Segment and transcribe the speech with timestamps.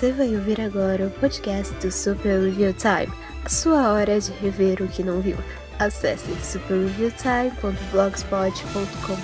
[0.00, 3.12] Você vai ouvir agora o podcast do Super Review Time,
[3.44, 5.36] a sua hora de rever o que não viu.
[5.78, 9.18] Acesse superreviewtime.blogspot.com.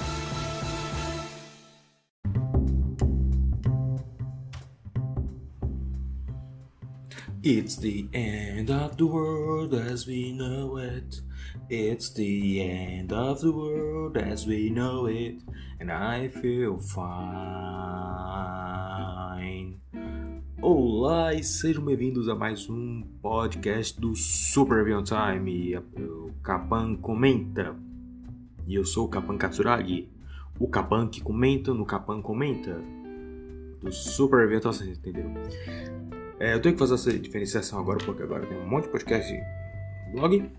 [7.43, 11.23] It's the end of the world as we know it.
[11.71, 15.43] It's the end of the world as we know it.
[15.81, 17.07] And I feel fine.
[20.63, 25.77] Olá e sejam bem-vindos a mais um podcast do Super Avion Time.
[25.77, 27.77] O Kapan comenta.
[28.67, 30.09] E eu sou o Kapan Katsuragi.
[30.59, 32.75] O Kapan que comenta no Kapan comenta.
[33.83, 35.35] Do Super Avion Time, vocês entenderam?
[36.41, 39.31] É, eu tenho que fazer essa diferenciação agora, porque agora tem um monte de podcast
[40.13, 40.51] blog,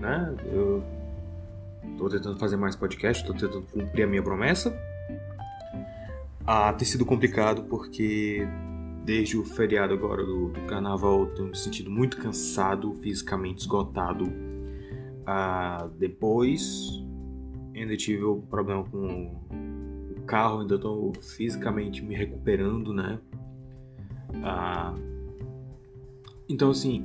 [0.00, 0.34] né?
[0.46, 0.82] Eu
[1.98, 4.74] tô tentando fazer mais podcast, tô tentando cumprir a minha promessa.
[6.46, 8.46] Ah, tem sido complicado porque
[9.06, 14.24] desde o feriado agora do, do carnaval tenho me sentido muito cansado, fisicamente esgotado.
[15.24, 17.04] Ah, depois
[17.72, 19.40] ainda tive o um problema com
[20.16, 23.20] o carro, ainda estou fisicamente me recuperando, né?
[24.42, 24.92] Ah,
[26.48, 27.04] então, assim,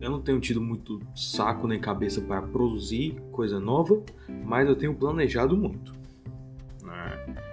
[0.00, 4.00] eu não tenho tido muito saco nem cabeça para produzir coisa nova,
[4.44, 5.92] mas eu tenho planejado muito.
[6.84, 7.49] Né?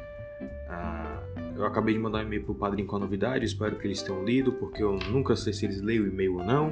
[1.58, 4.24] Eu acabei de mandar um e-mail pro padrinho com a novidade, espero que eles tenham
[4.24, 6.72] lido, porque eu nunca sei se eles leem o e-mail ou não.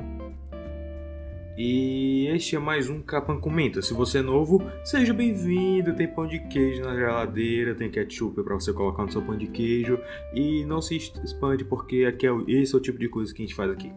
[1.57, 3.81] E este é mais um Capan Comenta.
[3.81, 5.95] Se você é novo, seja bem-vindo.
[5.95, 9.47] Tem pão de queijo na geladeira, tem ketchup para você colocar no seu pão de
[9.47, 9.97] queijo.
[10.35, 13.45] E não se expande, porque aqui é, esse é o tipo de coisa que a
[13.45, 13.91] gente faz aqui.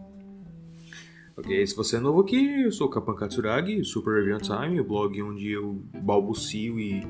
[1.37, 4.83] Ok, se você é novo aqui, eu sou o Kapan Katsuragi, Super Review Time, o
[4.83, 7.01] blog onde eu balbucio e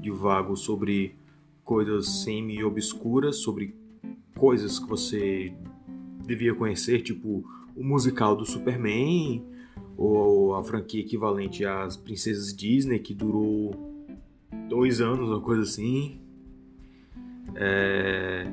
[0.00, 1.19] divago sobre
[1.70, 3.76] coisas semi-obscuras, sobre
[4.36, 5.52] coisas que você
[6.26, 7.44] devia conhecer, tipo
[7.76, 9.40] o musical do Superman,
[9.96, 13.70] ou a franquia equivalente às Princesas Disney, que durou
[14.68, 16.20] dois anos, uma coisa assim.
[17.54, 18.52] É...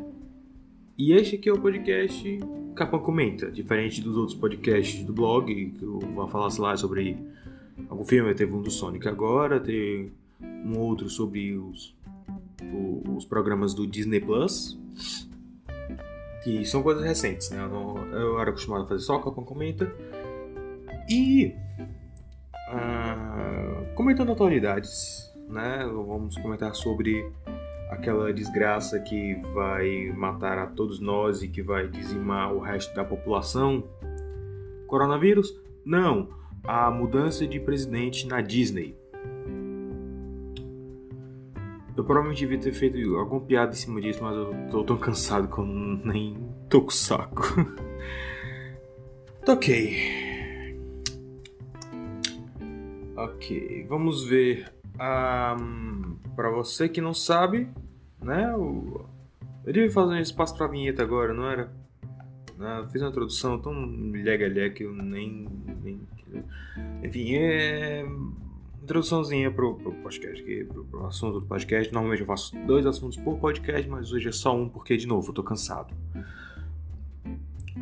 [0.95, 2.39] E este aqui é o podcast
[2.75, 7.17] Capão Comenta, diferente dos outros podcasts do blog, que eu vou falar lá sobre
[7.89, 11.96] algum filme, teve um do Sonic agora, teve um outro sobre os,
[13.15, 14.79] os programas do Disney Plus,
[16.43, 17.61] que são coisas recentes, né?
[17.61, 19.91] Eu, não, eu era acostumado a fazer só Capão Comenta.
[21.09, 21.53] E
[22.69, 25.85] uh, comentando atualidades, né?
[25.85, 27.29] Vamos comentar sobre
[27.89, 33.03] aquela desgraça que vai matar a todos nós e que vai dizimar o resto da
[33.03, 33.83] população?
[34.87, 35.53] Coronavírus?
[35.85, 36.29] Não,
[36.63, 38.95] a mudança de presidente na Disney.
[41.97, 45.47] Eu provavelmente devia ter feito alguma piada em cima disso, mas eu tô tão cansado
[45.47, 46.37] que eu nem
[46.69, 47.41] tô com saco.
[49.47, 50.27] ok.
[53.15, 54.71] Ok, vamos ver.
[54.95, 57.67] Um, para você que não sabe,
[58.21, 58.51] né?
[58.53, 59.09] Eu,
[59.65, 61.73] eu devia fazer um espaço para vinheta agora, não era?
[62.59, 63.73] Né, fiz uma introdução tão
[64.11, 65.47] lega que eu nem,
[65.83, 66.01] nem.
[67.03, 68.05] Enfim, é.
[68.87, 71.91] Introduçãozinha pro, pro podcast, aqui, pro, pro assunto do podcast.
[71.91, 75.29] Normalmente eu faço dois assuntos por podcast, mas hoje é só um porque, de novo,
[75.29, 75.93] eu tô cansado.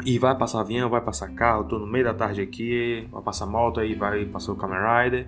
[0.04, 3.46] E vai passar avião, vai passar carro, tô no meio da tarde aqui, vai passar
[3.46, 5.28] moto aí, vai passar o Kamen Rider.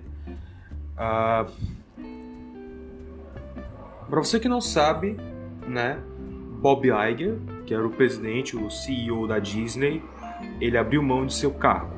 [0.94, 1.48] Uh,
[4.10, 5.16] para você que não sabe,
[5.68, 6.02] né,
[6.60, 10.02] Bob Iger, que era o presidente, o CEO da Disney,
[10.60, 11.97] ele abriu mão de seu cargo.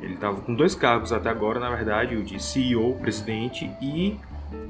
[0.00, 4.16] Ele estava com dois cargos até agora, na verdade, o de CEO, presidente, e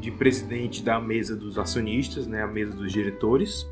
[0.01, 3.67] de presidente da mesa dos acionistas, né, a mesa dos diretores.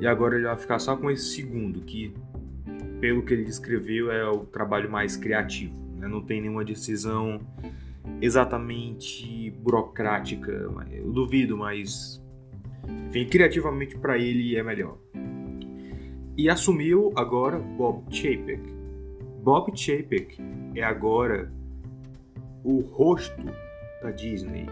[0.00, 2.14] E agora ele vai ficar só com esse segundo, que
[3.00, 5.74] pelo que ele descreveu, é o trabalho mais criativo.
[5.96, 6.06] Né?
[6.06, 7.40] Não tem nenhuma decisão
[8.20, 10.52] exatamente burocrática.
[10.90, 12.22] Eu duvido, mas
[13.08, 14.98] enfim, criativamente para ele é melhor.
[16.36, 18.81] E assumiu agora Bob Chapek.
[19.42, 20.38] Bob Chapek
[20.74, 21.52] é agora
[22.64, 23.44] o rosto
[24.00, 24.66] da Disney.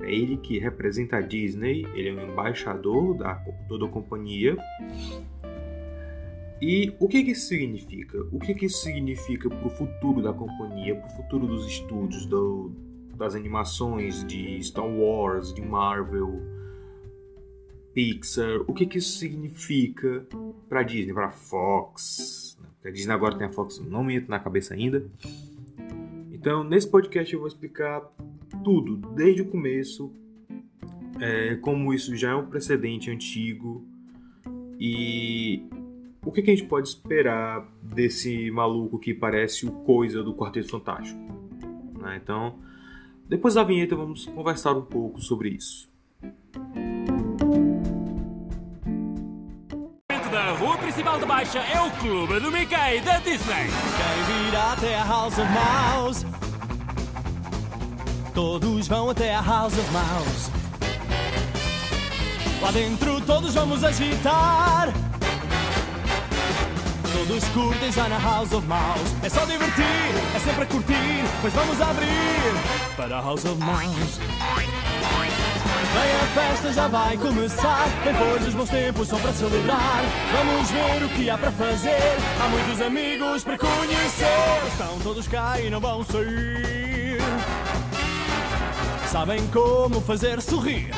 [0.00, 3.34] É ele que representa a Disney, ele é o embaixador da
[3.68, 4.56] toda a companhia
[6.60, 8.18] e o que, que isso significa?
[8.32, 12.26] O que, que isso significa para o futuro da companhia, para o futuro dos estúdios,
[12.26, 12.72] do,
[13.16, 16.42] das animações de Star Wars, de Marvel,
[17.94, 18.62] Pixar?
[18.66, 20.26] O que, que isso significa
[20.68, 21.32] para Disney, para a
[22.84, 25.04] A Disney agora tem a Fox, não me entra na cabeça ainda.
[26.32, 28.02] Então, nesse podcast eu vou explicar
[28.62, 30.12] tudo, desde o começo,
[31.20, 33.84] é, como isso já é um precedente antigo
[34.78, 35.64] e
[36.24, 40.68] o que, que a gente pode esperar desse maluco que parece o coisa do Quarteto
[40.68, 41.18] Fantástico?
[41.98, 42.20] Né?
[42.22, 42.58] Então,
[43.28, 45.88] depois da vinheta, vamos conversar um pouco sobre isso.
[50.98, 53.68] Principal de Baixa é o Clube do Mickey da Disney.
[53.68, 56.26] Quem virá até a House of Mouse?
[58.34, 60.50] Todos vão até a House of Mouse.
[62.60, 64.88] Lá dentro todos vamos agitar.
[67.12, 69.16] Todos curtem já na House of Mouse.
[69.22, 69.84] É só divertir,
[70.34, 71.22] é sempre curtir.
[71.40, 74.18] Pois vamos abrir para a House of Mouse.
[75.98, 77.88] Vem a festa já vai começar.
[78.04, 80.02] Depois os bons tempos são para celebrar.
[80.32, 82.16] Vamos ver o que há para fazer.
[82.40, 84.62] Há muitos amigos para conhecer.
[84.68, 87.18] Estão todos cá e não vão sair.
[89.10, 90.94] Sabem como fazer sorrir.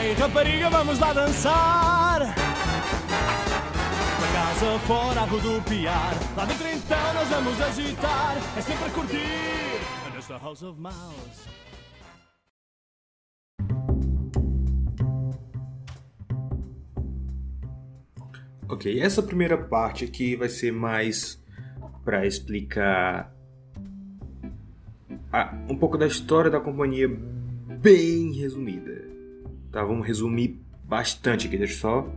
[0.00, 2.20] Ei, rapariga, vamos lá dançar.
[2.20, 2.34] Da
[4.32, 6.14] casa fora a rodopiar.
[6.36, 8.36] Lá dentro então nós vamos agitar.
[8.56, 9.80] É sempre curtir.
[10.06, 11.67] É nesta House of Mouse.
[18.68, 21.42] Ok, essa primeira parte aqui vai ser mais
[22.04, 23.34] para explicar
[25.32, 27.08] a, um pouco da história da companhia
[27.80, 29.08] bem resumida.
[29.72, 31.56] Tá, vamos resumir bastante aqui.
[31.56, 32.12] Deixa eu só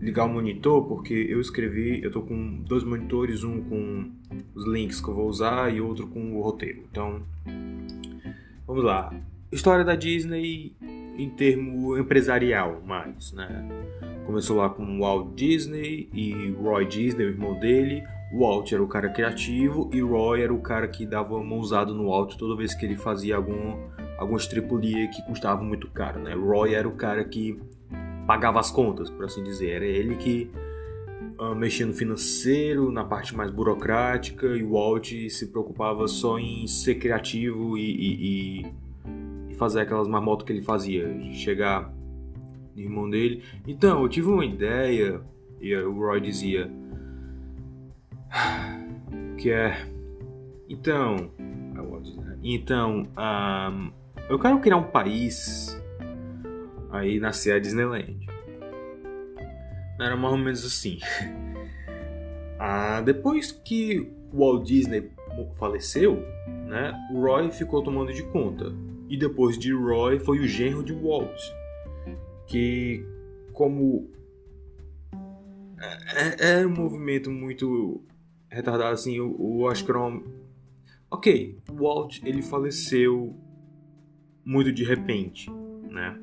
[0.00, 4.10] ligar o monitor porque eu escrevi, eu tô com dois monitores, um com
[4.54, 6.82] os links que eu vou usar e outro com o roteiro.
[6.90, 7.22] Então,
[8.66, 9.12] vamos lá.
[9.52, 10.74] História da Disney
[11.18, 13.66] em termo empresarial, mais, né?
[14.28, 18.04] Começou lá com Walt Disney e Roy Disney, o irmão dele.
[18.30, 22.36] Walt era o cara criativo e Roy era o cara que dava mãozada no Walt
[22.36, 23.88] toda vez que ele fazia algum,
[24.18, 26.34] alguma estripulia que custava muito caro, né?
[26.34, 27.58] Roy era o cara que
[28.26, 29.70] pagava as contas, por assim dizer.
[29.76, 30.50] Era ele que
[31.40, 36.96] uh, mexia no financeiro, na parte mais burocrática e Walt se preocupava só em ser
[36.96, 38.74] criativo e, e,
[39.48, 41.18] e fazer aquelas marmotas que ele fazia.
[41.32, 41.96] Chegar
[42.82, 43.42] irmão dele.
[43.66, 45.20] Então, eu tive uma ideia,
[45.60, 46.70] e o Roy dizia
[49.36, 49.86] que é.
[50.68, 51.30] Então,
[52.42, 53.92] então, um,
[54.28, 55.76] eu quero criar um país.
[56.90, 58.26] Aí nascer a Disneyland.
[60.00, 60.98] Era mais ou menos assim.
[62.58, 65.10] ah, depois que o Walt Disney
[65.56, 66.24] faleceu,
[66.66, 68.72] né, o Roy ficou tomando de conta.
[69.08, 71.40] E depois de Roy foi o genro de Walt,
[72.48, 73.04] que
[73.52, 74.10] como
[75.80, 78.02] é, é, é um movimento muito
[78.50, 80.22] retardado assim, que era uma...
[81.10, 83.34] Ok, Walt ele faleceu
[84.44, 85.50] muito de repente,
[85.88, 86.18] né?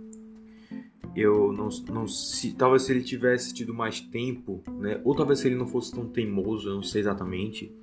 [1.15, 4.99] Eu não, não se talvez se ele tivesse tido mais tempo, né?
[5.03, 7.73] Ou talvez se ele não fosse tão teimoso, eu não sei exatamente.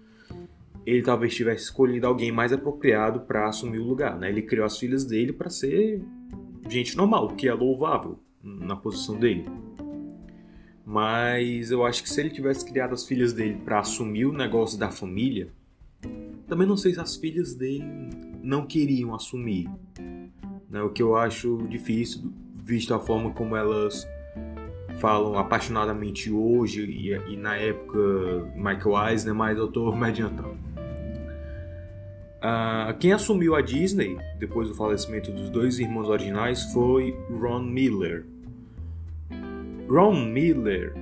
[0.84, 4.28] Ele talvez tivesse escolhido alguém mais apropriado para assumir o lugar, né?
[4.28, 6.02] Ele criou as filhas dele para ser
[6.68, 9.44] gente normal, o que é louvável, na posição dele.
[10.84, 14.78] Mas eu acho que se ele tivesse criado as filhas dele para assumir o negócio
[14.78, 15.52] da família,
[16.46, 17.84] também não sei se as filhas dele
[18.42, 19.70] não queriam assumir.
[20.68, 20.82] Né?
[20.82, 24.06] O que eu acho difícil, visto a forma como elas
[24.98, 27.98] falam apaixonadamente hoje e, e na época
[28.54, 30.71] Michael Eisner, mas eu tô me adiantando.
[32.42, 38.26] Uh, quem assumiu a Disney depois do falecimento dos dois irmãos originais foi Ron Miller.
[39.88, 40.92] Ron Miller,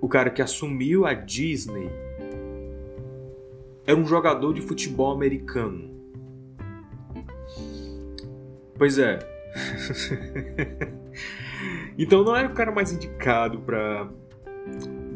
[0.00, 1.90] o cara que assumiu a Disney,
[3.86, 5.90] era um jogador de futebol americano.
[8.78, 9.18] Pois é.
[11.98, 14.08] então não era o cara mais indicado para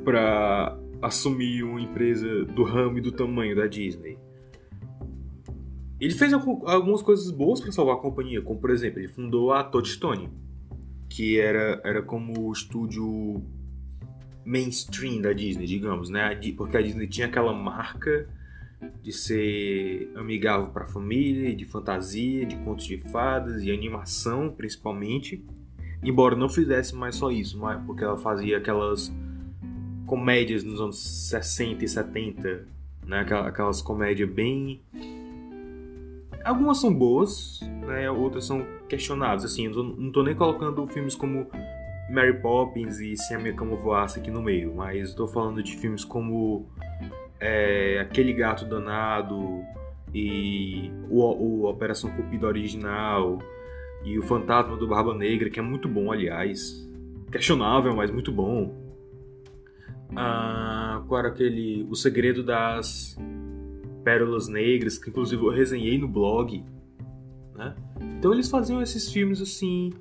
[0.04, 4.18] para assumir uma empresa do ramo e do tamanho da Disney.
[6.02, 9.62] Ele fez algumas coisas boas para salvar a companhia, como por exemplo, ele fundou a
[9.62, 10.28] Touchstone,
[11.08, 13.40] que era, era como o estúdio
[14.44, 16.34] mainstream da Disney, digamos, né?
[16.56, 18.28] Porque a Disney tinha aquela marca
[19.00, 25.46] de ser amigável para a família, de fantasia, de contos de fadas e animação, principalmente.
[26.02, 29.14] Embora não fizesse mais só isso, porque ela fazia aquelas
[30.04, 32.66] comédias nos anos 60 e 70,
[33.06, 33.20] né?
[33.20, 34.82] Aquelas comédias bem
[36.44, 38.10] Algumas são boas, né?
[38.10, 39.44] Outras são questionáveis.
[39.44, 41.46] Assim, eu não tô nem colocando filmes como
[42.10, 45.76] Mary Poppins e Se a Minha Cama Voasse aqui no meio, mas estou falando de
[45.76, 46.68] filmes como
[47.40, 49.62] é, Aquele Gato Danado
[50.14, 53.38] e o, o Operação Cupido original
[54.04, 56.88] e o Fantasma do Barba Negra, que é muito bom, aliás.
[57.30, 58.82] questionável, mas muito bom.
[60.14, 61.86] Ah, qual era aquele.
[61.88, 63.16] O Segredo das
[64.02, 66.64] Pérolas Negras, que inclusive eu resenhei no blog.
[67.54, 67.74] Né?
[68.18, 69.92] Então eles faziam esses filmes assim.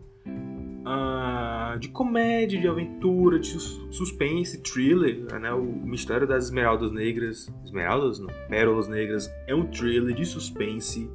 [0.83, 5.25] Ah, de comédia, de aventura, de suspense, thriller.
[5.39, 5.51] Né?
[5.53, 7.53] O Mistério das Esmeraldas Negras.
[7.63, 8.19] Esmeraldas?
[8.19, 8.29] Não.
[8.49, 11.09] Pérolas Negras é um thriller de suspense.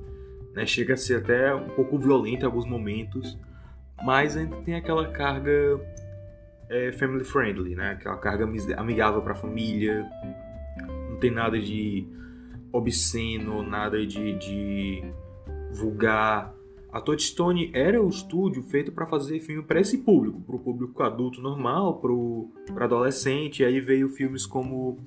[0.54, 0.64] Né?
[0.66, 3.38] Chega a ser até um pouco violento em alguns momentos.
[4.04, 5.80] Mas ainda tem aquela carga
[6.68, 7.92] é, family friendly, né?
[7.92, 10.04] Aquela carga amigável para a família.
[11.10, 12.06] Não tem nada de
[12.72, 15.02] obsceno, nada de, de
[15.72, 16.54] vulgar.
[16.92, 21.02] A Touchstone era o estúdio feito para fazer filme para esse público, para o público
[21.02, 22.00] adulto normal,
[22.72, 23.64] para adolescente.
[23.64, 24.98] Aí veio filmes como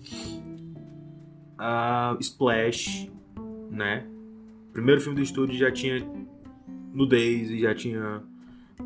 [1.57, 3.11] a Splash,
[3.71, 4.07] né?
[4.69, 6.05] O primeiro filme do estúdio já tinha
[6.93, 8.21] nudez e já tinha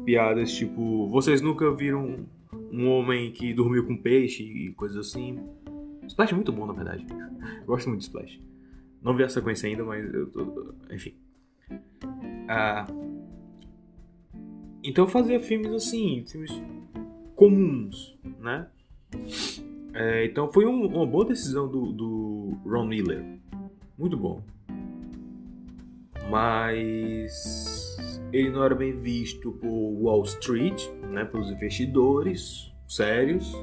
[0.05, 2.25] piadas tipo: vocês nunca viram
[2.71, 5.39] um homem que dormiu com peixe e coisas assim.
[6.07, 7.05] Splash é muito bom, na verdade.
[7.61, 8.52] Eu gosto muito de Splash.
[9.03, 10.73] Não vi a sequência ainda, mas eu tô.
[10.89, 11.15] Enfim.
[12.47, 12.85] Ah,
[14.83, 16.51] então eu fazia filmes assim, filmes
[17.35, 18.67] comuns, né?
[19.93, 23.23] É, então foi um, uma boa decisão do, do Ron Miller.
[23.97, 24.43] Muito bom.
[26.29, 27.97] Mas
[28.33, 33.53] ele não era bem visto por Wall Street, né, pelos investidores sérios.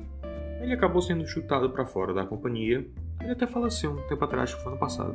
[0.62, 2.86] Ele acabou sendo chutado para fora da companhia.
[3.20, 5.14] Ele até faleceu um tempo atrás, que foi ano passado.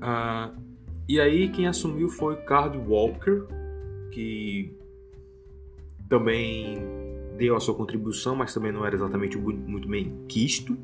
[0.00, 0.50] Ah,
[1.08, 3.44] e aí quem assumiu foi Card Walker,
[4.10, 4.76] que
[6.08, 6.78] também
[7.36, 10.76] deu a sua contribuição, mas também não era exatamente muito bem quisto.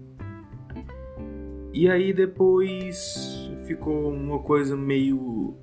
[1.72, 5.54] E aí depois ficou uma coisa meio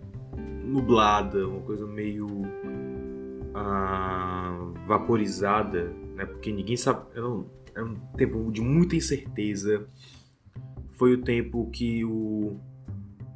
[0.63, 2.27] nublada, uma coisa meio
[3.53, 4.55] ah,
[4.87, 6.25] vaporizada, né?
[6.25, 7.05] Porque ninguém sabe.
[7.13, 7.45] Era um,
[7.77, 9.87] era um tempo de muita incerteza.
[10.93, 12.59] Foi o tempo que o,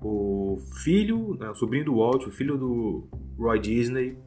[0.01, 3.07] o filho, né, o sobrinho do Walt, o filho do
[3.37, 4.17] Roy Disney,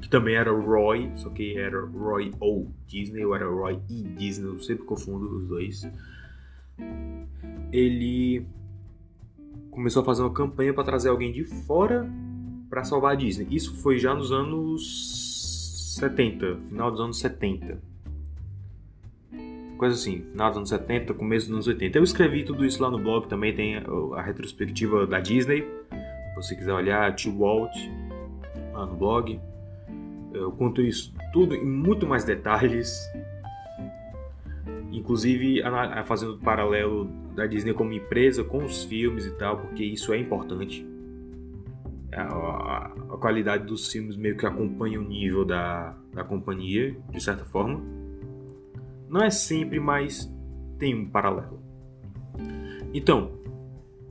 [0.00, 2.68] que também era Roy, só que era Roy O.
[2.86, 4.04] Disney ou era Roy E.
[4.04, 5.82] Disney, eu sempre confundo os dois.
[7.72, 8.46] Ele
[9.72, 12.08] começou a fazer uma campanha para trazer alguém de fora
[12.70, 13.48] para salvar a Disney.
[13.50, 17.91] Isso foi já nos anos 70, final dos anos 70.
[19.82, 21.98] Coisa assim, final dos anos 70, começo dos anos 80.
[21.98, 23.78] Eu escrevi tudo isso lá no blog, também tem
[24.14, 25.62] a retrospectiva da Disney.
[25.90, 27.74] Se você quiser olhar, Tio Walt,
[28.72, 29.40] lá no blog.
[30.32, 32.96] Eu conto isso tudo em muito mais detalhes.
[34.92, 35.60] Inclusive
[36.04, 40.86] fazendo paralelo da Disney como empresa com os filmes e tal, porque isso é importante.
[42.12, 47.20] A, a, a qualidade dos filmes meio que acompanha o nível da, da companhia, de
[47.20, 48.00] certa forma.
[49.12, 50.32] Não é sempre, mas
[50.78, 51.62] tem um paralelo.
[52.94, 53.32] Então,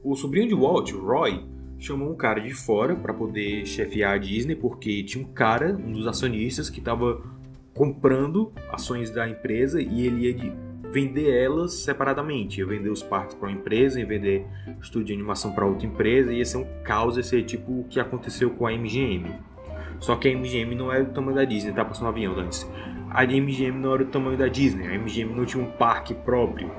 [0.04, 1.44] o sobrinho de Walt, Roy,
[1.80, 5.92] chamou um cara de fora para poder chefiar a Disney, porque tinha um cara, um
[5.92, 7.20] dos acionistas, que estava
[7.74, 10.54] comprando ações da empresa e ele ia de
[10.92, 12.60] vender elas separadamente.
[12.60, 14.46] Ia vender os parques para uma empresa, e vender
[14.80, 18.00] estúdio de animação para outra empresa, ia ser um caos, ia ser tipo o que
[18.00, 19.34] aconteceu com a MGM.
[20.00, 22.70] Só que a MGM não era do tamanho da Disney, tá passando um avião, antes.
[23.14, 26.72] A MGM não era do tamanho da Disney, a MGM não tinha um parque próprio,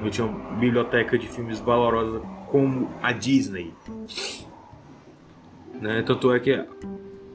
[0.00, 3.74] não tinha uma biblioteca de filmes valorosa como a Disney.
[5.74, 6.02] Né?
[6.02, 6.64] Tanto é que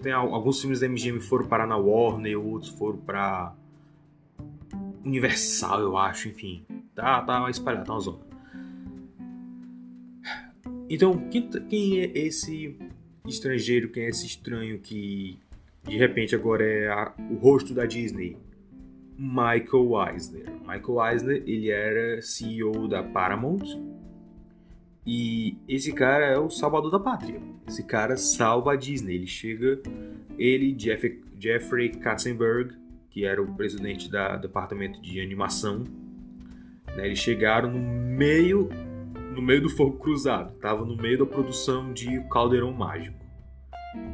[0.01, 3.53] tem alguns filmes da MGM foram parar na Warner, outros foram para
[5.03, 6.65] universal, eu acho, enfim.
[6.95, 8.19] Tá, tá espalhado, tá uma zona.
[10.89, 12.77] Então, quem, quem é esse
[13.27, 15.37] estrangeiro, quem é esse estranho que
[15.87, 18.37] de repente agora é a, o rosto da Disney?
[19.17, 20.51] Michael Eisner.
[20.61, 23.63] Michael Eisner, ele era CEO da Paramount
[25.05, 27.41] e esse cara é o salvador da pátria.
[27.65, 29.15] Esse cara salva a Disney.
[29.15, 29.81] Ele chega,
[30.37, 32.75] ele, Jeff, Jeffrey Katzenberg,
[33.09, 35.85] que era o presidente da, do departamento de animação,
[36.95, 38.69] né, eles chegaram no meio
[39.33, 43.26] no meio do fogo cruzado, tava no meio da produção de Caldeirão Mágico.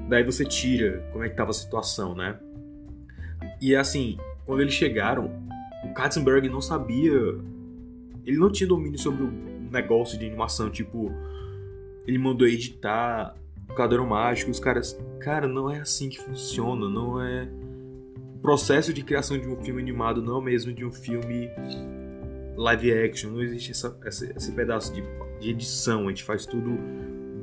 [0.10, 2.38] Daí você tira como é que tava a situação, né?
[3.62, 5.32] E assim, quando eles chegaram,
[5.84, 7.14] o Katzenberg não sabia,
[8.26, 9.32] ele não tinha domínio sobre o
[9.72, 11.12] negócio de animação, tipo,
[12.06, 13.36] ele mandou editar
[13.70, 17.48] o Caldeirão Mágico, os caras, cara, não é assim que funciona, não é
[18.44, 21.50] processo de criação de um filme animado não é o mesmo de um filme
[22.58, 23.32] live action.
[23.32, 25.02] Não existe essa, essa, esse pedaço de,
[25.40, 26.08] de, edição.
[26.08, 26.78] A gente faz tudo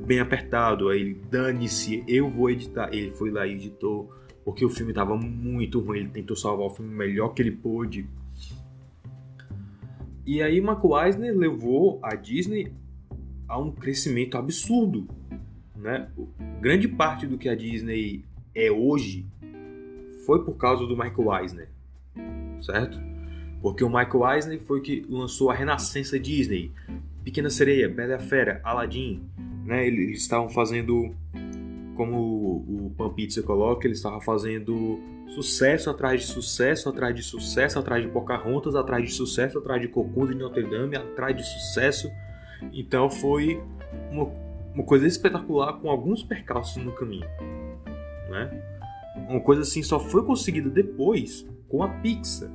[0.05, 0.89] bem apertado.
[0.89, 2.89] Aí ele dane-se, eu vou editar.
[2.93, 4.11] Ele foi lá e editou
[4.43, 8.07] porque o filme tava muito ruim, ele tentou salvar o filme melhor que ele pôde.
[10.25, 12.71] E aí Mark Eisner levou a Disney
[13.47, 15.07] a um crescimento absurdo,
[15.75, 16.09] né?
[16.59, 19.25] Grande parte do que a Disney é hoje
[20.25, 21.69] foi por causa do Michael Eisner,
[22.61, 22.99] certo?
[23.61, 26.71] Porque o Michael Eisner foi que lançou a renascença Disney,
[27.23, 29.23] Pequena Sereia, Bela Fera, Aladdin,
[29.65, 29.85] né?
[29.85, 31.13] Eles estavam fazendo
[31.95, 37.79] como o Pan Pizza coloca, ele estava fazendo sucesso atrás de sucesso, atrás de sucesso,
[37.79, 42.09] atrás de Pocahontas, atrás de sucesso, atrás de Cocunda de Notre Dame, atrás de sucesso.
[42.73, 43.61] Então foi
[44.11, 44.31] uma,
[44.73, 47.27] uma coisa espetacular com alguns percalços no caminho,
[48.29, 48.63] né?
[49.29, 52.49] Uma coisa assim só foi conseguida depois com a Pixar,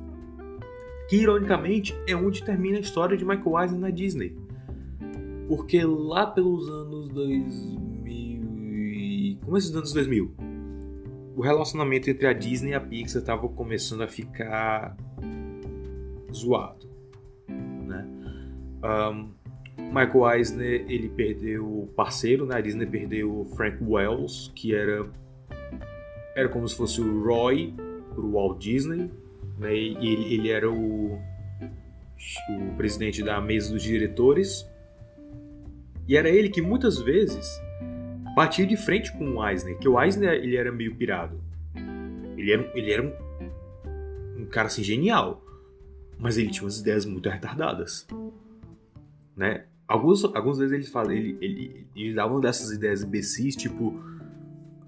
[1.09, 4.35] que ironicamente é onde termina a história de Michael Eisner na Disney.
[5.47, 7.97] Porque lá pelos anos 2000
[9.47, 10.35] começo dos anos 2000,
[11.37, 14.97] o relacionamento entre a Disney e a Pixar estava começando a ficar
[16.33, 16.85] zoado,
[17.47, 18.05] né?
[18.83, 19.31] Um,
[19.77, 22.57] Michael Eisner ele perdeu o parceiro, né?
[22.57, 25.09] A Disney perdeu o Frank Wells, que era
[26.35, 27.73] era como se fosse o Roy
[28.13, 29.09] pro Walt Disney,
[29.57, 29.73] né?
[29.73, 31.17] E ele, ele era o,
[32.49, 34.69] o presidente da mesa dos diretores.
[36.07, 37.61] E era ele que muitas vezes
[38.35, 41.41] batia de frente com o Eisner, que o Eisner ele era meio pirado.
[42.37, 45.43] Ele era, ele era um, um cara assim genial,
[46.19, 48.07] mas ele tinha umas ideias muito retardadas,
[49.35, 49.65] né?
[49.87, 53.95] Alguns, algumas vezes ele fala, ele, ele, ele dava uma dessas ideias imbecis, tipo,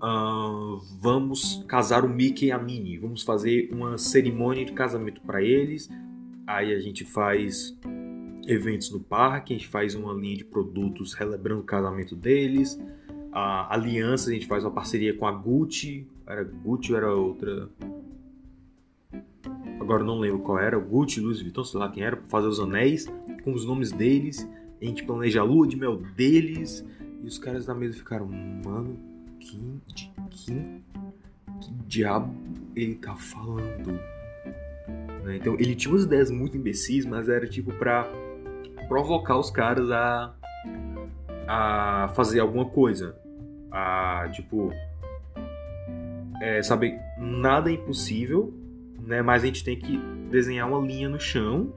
[0.03, 5.41] uh, vamos casar o Mickey e a Minnie, vamos fazer uma cerimônia de casamento para
[5.41, 5.89] eles,
[6.45, 7.77] aí a gente faz
[8.47, 12.79] eventos no parque, a gente faz uma linha de produtos celebrando o casamento deles,
[13.31, 16.07] a aliança, a gente faz uma parceria com a Gucci.
[16.25, 17.69] Era Gucci ou era outra?
[19.79, 20.77] Agora não lembro qual era.
[20.77, 23.05] Gucci, Louis Vuitton, sei lá quem era, para fazer os anéis
[23.43, 24.47] com os nomes deles.
[24.81, 26.85] A gente planeja a lua de mel deles.
[27.23, 28.97] E os caras da mesa ficaram, mano,
[29.39, 29.59] que,
[30.31, 30.81] que
[31.87, 32.33] diabo
[32.75, 33.91] ele tá falando?
[35.23, 35.37] Né?
[35.37, 38.09] Então ele tinha umas ideias muito imbecis, mas era tipo pra
[38.89, 40.33] provocar os caras a
[41.51, 43.15] a fazer alguma coisa.
[43.71, 44.71] A, tipo,
[46.39, 48.53] é, saber nada é impossível,
[49.01, 49.23] né?
[49.23, 49.97] Mas a gente tem que
[50.29, 51.73] desenhar uma linha no chão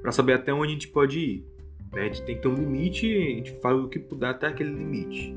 [0.00, 1.46] para saber até onde a gente pode ir.
[1.92, 2.00] Né?
[2.00, 4.70] A gente tem que ter um limite, a gente faz o que puder até aquele
[4.70, 5.36] limite.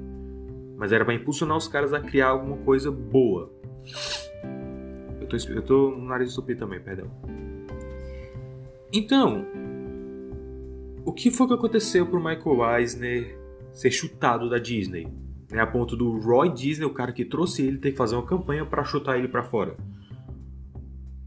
[0.78, 3.52] Mas era para impulsionar os caras a criar alguma coisa boa.
[5.20, 7.12] Eu tô, eu tô no nariz estúpido também, perdão.
[8.94, 9.46] Então,
[11.06, 13.38] o que foi que aconteceu pro Michael Eisner
[13.74, 15.08] ser chutado da Disney.
[15.50, 18.26] Né, a ponto do Roy Disney, o cara que trouxe ele, ter que fazer uma
[18.26, 19.76] campanha para chutar ele para fora.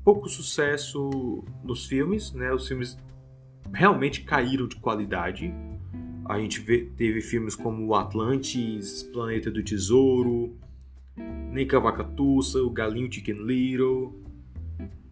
[0.02, 2.52] Pouco sucesso nos filmes, né?
[2.52, 2.96] Os filmes
[3.72, 5.52] realmente caíram de qualidade.
[6.26, 10.56] A gente vê, teve filmes como Atlantis, Planeta do Tesouro,
[11.50, 14.23] Nem Cavacatuça, O Galinho Chicken Little.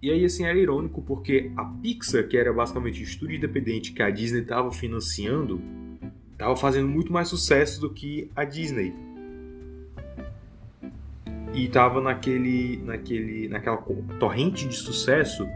[0.02, 4.02] E aí, assim, era irônico porque a Pixar, que era basicamente o estúdio independente que
[4.02, 5.62] a Disney estava financiando,
[6.32, 8.92] estava fazendo muito mais sucesso do que a Disney.
[11.54, 13.76] E estava naquele, naquele, naquela
[14.18, 15.46] torrente de sucesso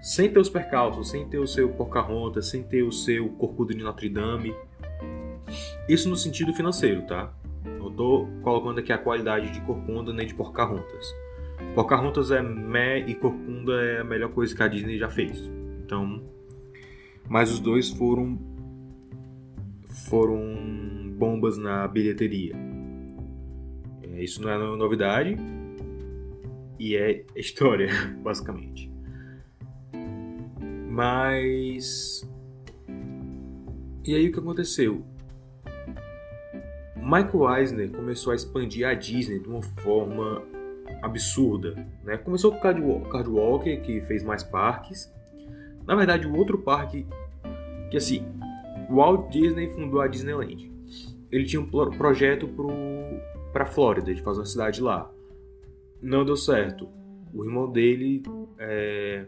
[0.00, 3.82] sem ter os percalços, sem ter o seu Pocahontas, sem ter o seu Corcunda de
[3.82, 4.54] Notre Dame.
[5.88, 7.32] Isso no sentido financeiro, tá?
[7.64, 11.23] Não tô colocando aqui a qualidade de Corcunda nem de Pocahontas.
[11.74, 15.50] Pocahontas é meh e Corcunda é a melhor coisa que a Disney já fez.
[15.84, 16.22] Então,
[17.28, 18.38] mas os dois foram
[20.08, 22.54] foram bombas na bilheteria.
[24.02, 25.36] É, isso não é novidade
[26.78, 27.88] e é história,
[28.22, 28.90] basicamente.
[30.90, 32.28] Mas.
[34.04, 35.04] E aí o que aconteceu?
[36.96, 40.42] Michael Eisner começou a expandir a Disney de uma forma
[41.04, 41.86] absurda.
[42.02, 42.16] Né?
[42.16, 42.60] Começou com o
[43.08, 45.12] Card Walker, que fez mais parques.
[45.86, 47.06] Na verdade, o outro parque
[47.90, 48.26] que assim
[48.90, 50.72] Walt Disney fundou a Disneyland.
[51.30, 52.48] Ele tinha um projeto
[53.52, 55.10] para Flórida, de fazer uma cidade lá.
[56.00, 56.88] Não deu certo.
[57.32, 58.22] O irmão dele
[58.58, 59.26] é,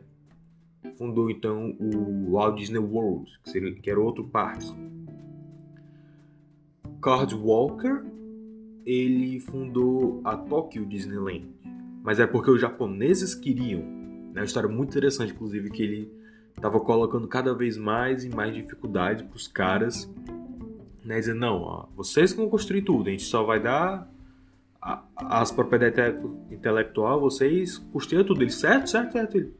[0.96, 4.66] fundou então o Walt Disney World, que, seria, que era outro parque.
[7.02, 8.04] Card Walker,
[8.84, 11.48] ele fundou a Tokyo Disneyland,
[12.06, 13.80] mas é porque os japoneses queriam.
[14.32, 16.12] É uma história muito interessante, inclusive, que ele
[16.60, 20.08] tava colocando cada vez mais e mais dificuldade para os caras,
[21.04, 24.08] né, dizendo, não, ó, vocês vão construir tudo, a gente só vai dar
[24.80, 28.40] a, as propriedades intelectual, vocês custeiam tudo.
[28.40, 29.36] Ele, certo, certo, certo.
[29.36, 29.52] Ele,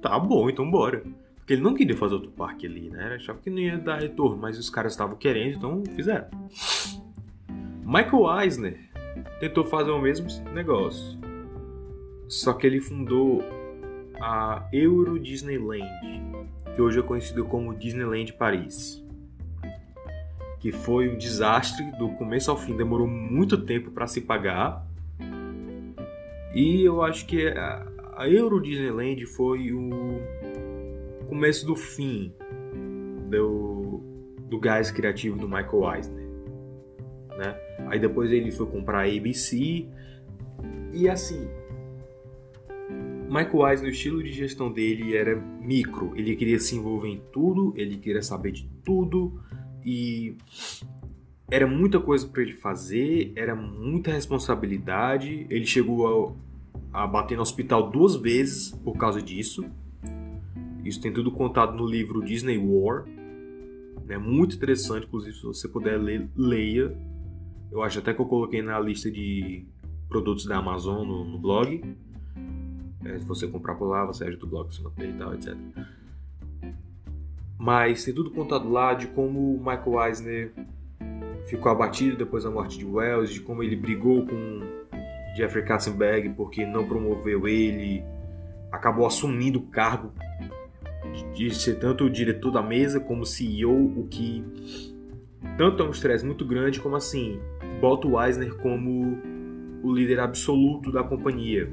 [0.00, 1.04] tá bom, então bora.
[1.36, 3.04] Porque ele não queria fazer outro parque ali, né?
[3.04, 6.28] Ele achava que não ia dar retorno, mas os caras estavam querendo, então fizeram.
[7.84, 8.90] Michael Eisner
[9.38, 11.17] tentou fazer o mesmo negócio.
[12.28, 13.42] Só que ele fundou
[14.20, 15.88] a Euro Disneyland,
[16.74, 19.04] que hoje é conhecido como Disneyland Paris.
[20.60, 24.86] Que foi um desastre do começo ao fim, demorou muito tempo para se pagar.
[26.54, 30.20] E eu acho que a Euro Disneyland foi o
[31.28, 32.34] começo do fim
[33.30, 34.00] do,
[34.48, 36.28] do gás criativo do Michael Eisner.
[37.38, 37.56] Né?
[37.86, 39.86] Aí depois ele foi comprar a ABC.
[40.92, 41.48] E assim,
[43.28, 46.12] Michael Eisner, o estilo de gestão dele era micro.
[46.16, 49.40] Ele queria se envolver em tudo, ele queria saber de tudo
[49.84, 50.36] e
[51.50, 55.46] era muita coisa para ele fazer, era muita responsabilidade.
[55.50, 56.36] Ele chegou
[56.92, 59.64] a, a bater no hospital duas vezes por causa disso.
[60.84, 63.04] Isso tem tudo contado no livro Disney War.
[64.08, 66.96] É muito interessante, inclusive, se você puder ler, leia.
[67.70, 69.66] Eu acho até que eu coloquei na lista de
[70.08, 71.82] produtos da Amazon no, no blog.
[73.04, 75.54] É, se você comprar por lá, você ajuda o blog se manter e tal, etc.
[77.58, 80.52] Mas tem tudo contado lá de como o Michael Eisner
[81.46, 84.60] ficou abatido depois da morte de Wells, de como ele brigou com
[85.36, 88.04] Jeffrey Katzenberg porque não promoveu ele,
[88.70, 90.12] acabou assumindo o cargo
[91.34, 94.44] de ser tanto o diretor da mesa como CEO, o que
[95.56, 97.40] tanto é um estresse muito grande como assim
[97.80, 99.18] bota o Eisner como
[99.82, 101.70] o líder absoluto da companhia.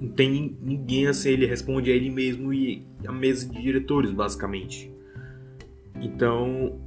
[0.00, 4.90] Não tem ninguém assim, ele responde a ele mesmo e a mesa de diretores, basicamente.
[6.00, 6.80] Então,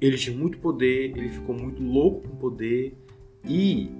[0.00, 2.94] ele tinha muito poder, ele ficou muito louco com poder
[3.44, 3.90] e,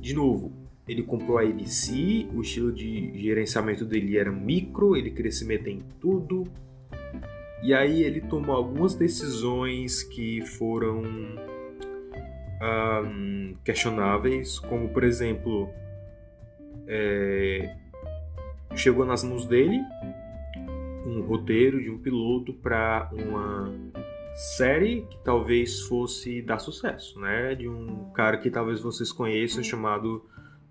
[0.00, 0.52] de novo,
[0.86, 5.70] ele comprou a ABC, o estilo de gerenciamento dele era micro, ele queria se meter
[5.70, 6.44] em tudo.
[7.62, 11.02] E aí ele tomou algumas decisões que foram
[12.62, 15.70] um, questionáveis, como por exemplo,
[16.86, 17.76] é,
[18.74, 19.80] chegou nas mãos dele
[21.06, 23.72] um roteiro de um piloto para uma
[24.34, 27.54] série que talvez fosse dar sucesso, né?
[27.54, 30.24] De um cara que talvez vocês conheçam chamado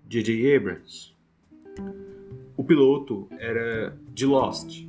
[0.08, 0.56] J.J.
[0.56, 1.14] Abrams.
[2.56, 4.86] O piloto era de Lost.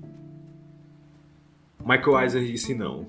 [1.80, 3.06] Michael Eisner disse não.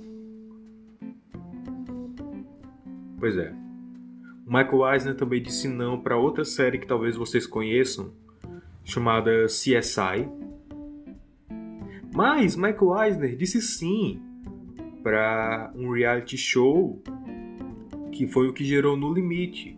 [3.18, 3.63] Pois é.
[4.46, 8.12] Michael Eisner também disse não para outra série que talvez vocês conheçam,
[8.84, 10.28] chamada CSI.
[12.14, 14.20] Mas Michael Eisner disse sim
[15.02, 17.02] para um reality show
[18.12, 19.76] que foi o que gerou No Limite,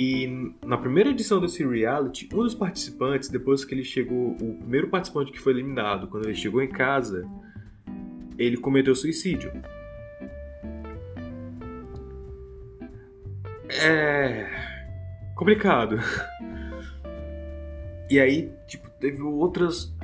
[0.00, 4.86] e na primeira edição desse reality, um dos participantes, depois que ele chegou, o primeiro
[4.86, 7.28] participante que foi eliminado, quando ele chegou em casa,
[8.38, 9.50] ele cometeu suicídio.
[13.70, 14.46] É.
[15.34, 15.98] complicado.
[18.10, 19.94] E aí, tipo, teve outras.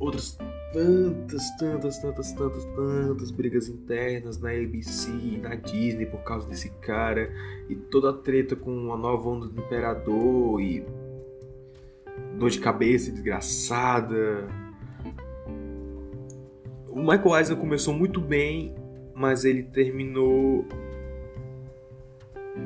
[0.00, 0.38] outras
[0.72, 7.32] tantas, tantas, tantas, tantas, tantas brigas internas na ABC, na Disney por causa desse cara
[7.68, 10.84] e toda a treta com a nova onda do Imperador e
[12.38, 14.46] dor de cabeça desgraçada.
[16.88, 18.74] O Michael Eisner começou muito bem,
[19.14, 20.66] mas ele terminou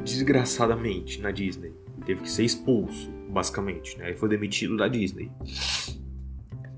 [0.05, 1.73] desgraçadamente na Disney.
[2.05, 4.09] Teve que ser expulso, basicamente, né?
[4.09, 5.31] Ele foi demitido da Disney.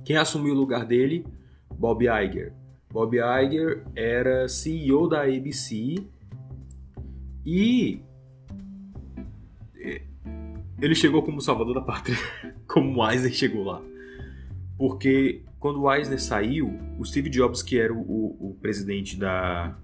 [0.05, 1.25] Quem assumiu o lugar dele?
[1.75, 2.53] Bob Iger.
[2.91, 5.95] Bob Iger era CEO da ABC
[7.45, 8.03] e
[10.81, 12.17] ele chegou como salvador da pátria,
[12.67, 13.81] como o Eisner chegou lá.
[14.77, 19.79] Porque quando o Eisner saiu, o Steve Jobs, que era o, o, o presidente da,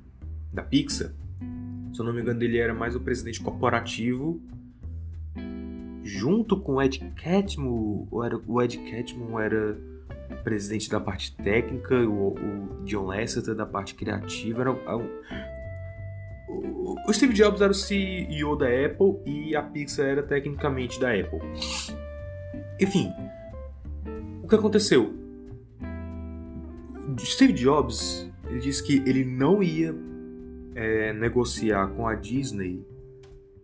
[0.53, 1.13] da Pixar,
[1.99, 4.41] se eu não me engano, ele era mais o presidente corporativo
[6.05, 9.77] junto com o Ed Catmull, era, o Ed Catmull era
[10.45, 14.61] presidente da parte técnica, o, o John Lasseter da parte criativa.
[14.61, 14.71] Era,
[16.49, 21.11] o, o Steve Jobs era o CEO da Apple e a Pixar era tecnicamente da
[21.13, 21.41] Apple.
[22.81, 23.13] Enfim,
[24.41, 25.13] o que aconteceu?
[27.19, 29.93] Steve Jobs ele disse que ele não ia
[30.79, 32.87] é, negociar com a Disney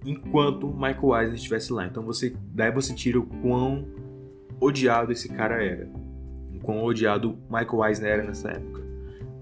[0.04, 1.86] enquanto Michael Eisner estivesse lá.
[1.86, 3.86] Então você daí você tira o quão
[4.60, 5.88] odiado esse cara era
[6.64, 8.82] quão odiado Michael Eisner era nessa época.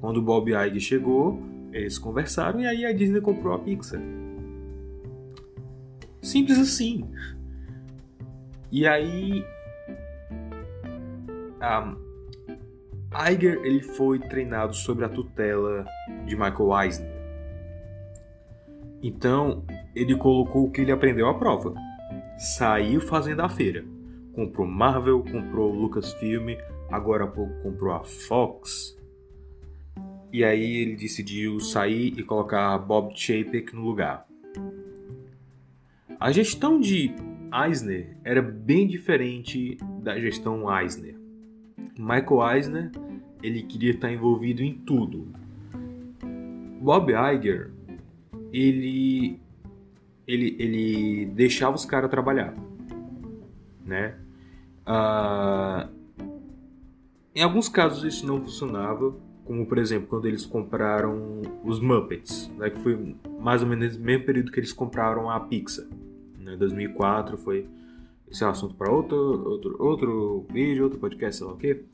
[0.00, 1.40] Quando o Bob Iger chegou,
[1.72, 4.00] eles conversaram e aí a Disney comprou a Pixar.
[6.20, 7.08] Simples assim.
[8.70, 9.44] E aí.
[11.62, 12.02] Um,
[13.30, 15.86] Iger ele foi treinado sob a tutela
[16.26, 17.21] de Michael Eisner.
[19.02, 21.74] Então, ele colocou o que ele aprendeu à prova.
[22.38, 23.84] Saiu fazendo a feira.
[24.32, 26.56] Comprou Marvel, comprou Lucasfilm,
[26.90, 28.96] agora há pouco comprou a Fox.
[30.32, 34.26] E aí ele decidiu sair e colocar Bob Chapek no lugar.
[36.18, 37.12] A gestão de
[37.52, 41.16] Eisner era bem diferente da gestão Eisner.
[41.98, 42.92] Michael Eisner
[43.42, 45.28] ele queria estar envolvido em tudo.
[46.80, 47.71] Bob Iger
[48.52, 49.40] ele
[50.26, 52.54] ele, ele deixava os caras trabalhar,
[53.84, 54.14] né?
[54.86, 55.88] Uh,
[57.34, 62.70] em alguns casos isso não funcionava, como por exemplo quando eles compraram os Muppets, né,
[62.70, 65.86] que foi mais ou menos no mesmo período que eles compraram a Pixar.
[66.38, 67.66] Né, 2004 foi
[68.32, 71.84] esse é um assunto para outro, outro, outro vídeo, outro podcast, sei lá o quê.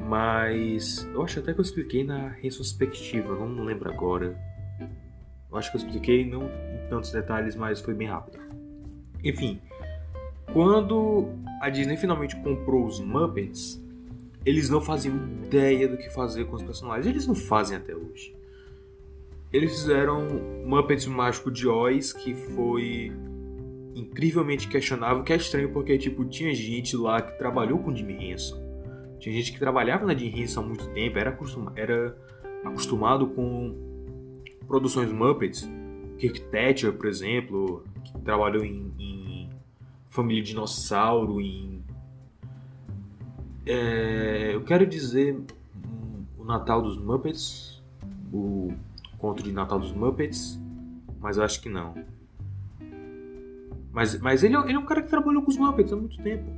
[0.00, 4.36] Mas eu acho até que eu expliquei na retrospectiva, não lembro agora.
[5.56, 8.38] Acho que eu expliquei, não em tantos detalhes, mas foi bem rápido.
[9.24, 9.60] Enfim,
[10.52, 11.28] quando
[11.60, 13.82] a Disney finalmente comprou os Muppets,
[14.44, 17.06] eles não faziam ideia do que fazer com os personagens.
[17.06, 18.34] Eles não fazem até hoje.
[19.52, 20.22] Eles fizeram
[20.64, 23.12] Muppets Mágico de Oz, que foi
[23.94, 28.60] incrivelmente questionável, que é estranho porque tipo tinha gente lá que trabalhou com Jim Henson.
[29.18, 32.16] Tinha gente que trabalhava na Jim Henson há muito tempo, era, acostumado, era
[32.64, 33.74] acostumado com
[34.66, 35.68] produções Muppets.
[36.18, 39.50] Kirk Thatcher, por exemplo, que trabalhou em, em
[40.08, 41.76] Família Dinossauro, em
[43.66, 45.36] é, eu quero dizer
[46.38, 47.82] o Natal dos Muppets,
[48.32, 48.72] o
[49.18, 50.58] conto de Natal dos Muppets,
[51.20, 51.94] mas eu acho que não.
[53.92, 56.16] Mas, mas ele, é ele é um cara que trabalhou com os Muppets há muito
[56.22, 56.48] tempo.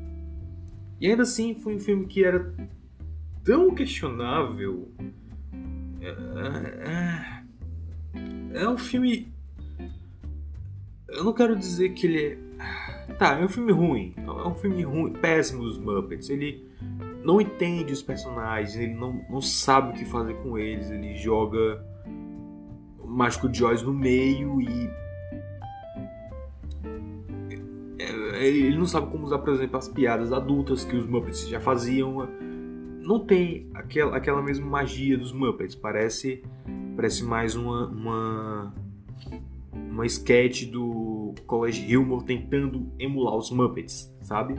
[1.00, 2.52] E ainda assim foi um filme que era
[3.42, 4.92] tão questionável.
[6.00, 6.08] É,
[6.90, 7.37] é,
[8.52, 9.28] é um filme.
[11.08, 12.38] Eu não quero dizer que ele
[13.08, 13.12] é.
[13.14, 14.14] Tá, é um filme ruim.
[14.16, 16.28] É um filme ruim, péssimo dos Muppets.
[16.28, 16.68] Ele
[17.24, 21.84] não entende os personagens, ele não, não sabe o que fazer com eles, ele joga
[22.98, 24.90] o Mágico de Oz no meio e.
[27.98, 31.60] É, ele não sabe como usar, por exemplo, as piadas adultas que os Muppets já
[31.60, 32.28] faziam.
[33.00, 35.74] Não tem aquela, aquela mesma magia dos Muppets.
[35.74, 36.42] Parece,
[36.98, 38.74] parece mais uma, uma,
[39.72, 44.56] uma sketch do College Humor tentando emular os Muppets, sabe?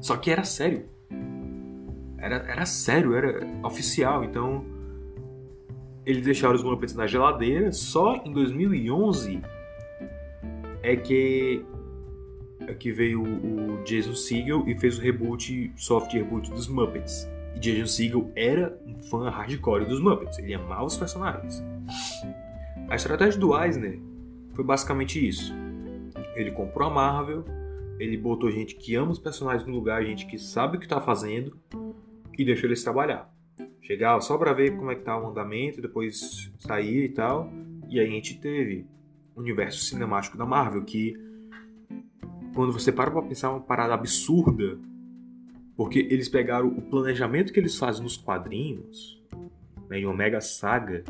[0.00, 0.88] Só que era sério
[2.26, 4.24] era, era sério, era oficial.
[4.24, 4.64] Então
[6.04, 7.72] eles deixaram os Muppets na geladeira.
[7.72, 9.40] Só em 2011
[10.82, 11.64] é que
[12.60, 17.28] é que veio o Jason Segel e fez o reboot, soft reboot dos Muppets.
[17.56, 20.38] E Jason Segel era um fã hardcore dos Muppets.
[20.38, 21.64] Ele amava os personagens.
[22.88, 23.98] A estratégia do Eisner
[24.54, 25.52] foi basicamente isso.
[26.34, 27.44] Ele comprou a Marvel,
[27.98, 31.00] ele botou gente que ama os personagens no lugar, gente que sabe o que está
[31.00, 31.56] fazendo,
[32.38, 33.34] e deixou eles trabalhar.
[33.80, 37.50] Chegava só para ver como é que tá o andamento, depois sair e tal.
[37.88, 38.86] E aí a gente teve
[39.34, 41.16] o universo cinemático da Marvel, que
[42.54, 44.78] quando você para pra pensar é uma parada absurda,
[45.76, 49.22] porque eles pegaram o planejamento que eles fazem nos quadrinhos,
[49.88, 51.04] né, em uma mega saga,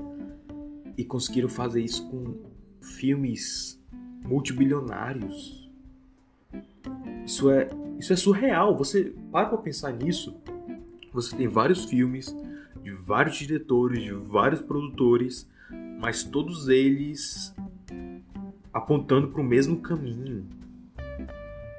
[0.97, 2.37] e conseguiram fazer isso com
[2.81, 3.81] filmes
[4.25, 5.71] multibilionários.
[7.25, 8.77] Isso é, isso é surreal.
[8.77, 10.37] Você para pra pensar nisso
[11.13, 12.37] você tem vários filmes
[12.83, 15.49] de vários diretores, de vários produtores,
[15.99, 17.55] mas todos eles
[18.73, 20.47] apontando para o mesmo caminho.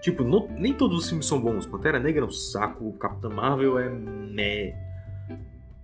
[0.07, 0.23] Tipo,
[0.57, 1.65] nem todos os filmes são bons.
[1.65, 4.73] Pantera Negra é um saco, Capitã Marvel é meh.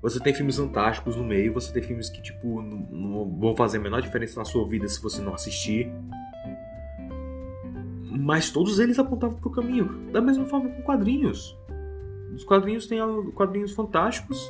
[0.01, 3.79] Você tem filmes fantásticos no meio, você tem filmes que, tipo, não, não vão fazer
[3.79, 5.91] a menor diferença na sua vida se você não assistir.
[8.17, 10.09] Mas todos eles apontavam para o caminho.
[10.13, 11.57] Da mesma forma com quadrinhos.
[12.33, 12.99] Os quadrinhos tem
[13.33, 14.49] quadrinhos fantásticos,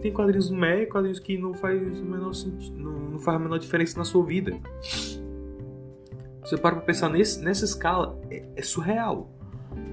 [0.00, 2.32] tem quadrinhos meio, quadrinhos que não faz menor
[2.72, 4.58] não, não faz a menor diferença na sua vida.
[6.46, 9.28] Você para pra pensar nesse, nessa escala, é, é surreal.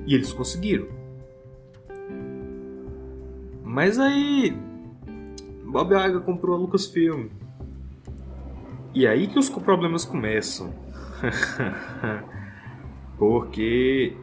[0.06, 0.88] E eles conseguiram.
[3.64, 4.56] Mas aí.
[5.66, 7.30] Bob Iger comprou a Lucasfilm.
[8.94, 10.72] E aí que os problemas começam.
[13.18, 14.16] Porque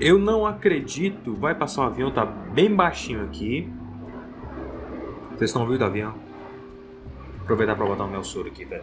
[0.00, 1.36] eu não acredito.
[1.36, 3.72] Vai passar um avião, tá bem baixinho aqui.
[5.36, 6.14] Vocês estão ouvindo o avião?
[7.42, 8.82] Aproveitar pra botar o meu soro aqui, velho.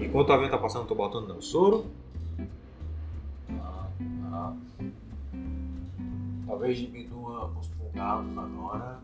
[0.00, 1.40] Enquanto o avião tá passando, eu tô botando não.
[1.40, 1.86] Soro.
[3.50, 3.88] Ah,
[4.32, 4.56] ah.
[6.46, 8.98] Talvez diminua os fungados agora.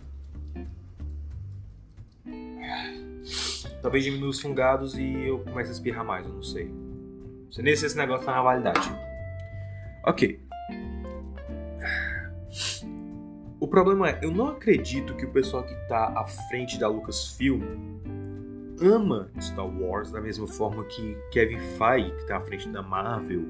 [3.82, 6.66] Talvez diminua os fungados e eu comece a espirrar mais, eu não sei.
[6.66, 8.92] Não sei nem se esse negócio tá na validade.
[10.04, 10.40] Ok.
[13.58, 17.62] O problema é, eu não acredito que o pessoal que tá à frente da Lucasfilm
[18.80, 23.44] ama Star Wars da mesma forma que Kevin Feige, que tá à frente da Marvel,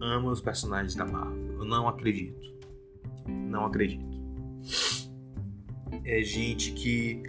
[0.00, 1.58] ama os personagens da Marvel.
[1.58, 2.54] Eu não acredito.
[3.26, 4.04] Não acredito.
[6.04, 7.22] É gente que.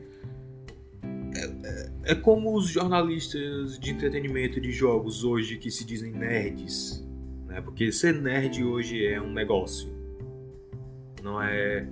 [1.34, 7.06] É, é, é como os jornalistas de entretenimento de jogos hoje que se dizem nerds.
[7.46, 7.62] Né?
[7.62, 9.90] Porque ser nerd hoje é um negócio.
[11.24, 11.88] Não é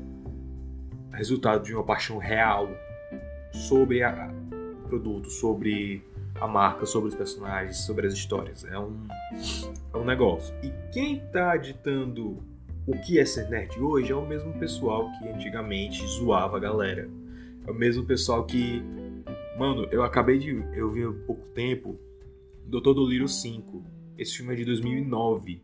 [1.11, 2.69] resultado de uma paixão real
[3.51, 4.31] sobre a,
[4.89, 6.03] produto, sobre
[6.35, 8.65] a marca, sobre os personagens, sobre as histórias.
[8.65, 9.07] É um,
[9.93, 10.53] é um negócio.
[10.63, 12.43] E quem está ditando
[12.87, 17.07] o que é ser nerd hoje é o mesmo pessoal que antigamente zoava a galera.
[17.67, 18.81] É o mesmo pessoal que.
[19.57, 20.49] Mano, eu acabei de.
[20.73, 21.99] Eu vi há pouco tempo
[22.65, 23.83] Doutor Doliro 5.
[24.17, 25.61] Esse filme é de 2009.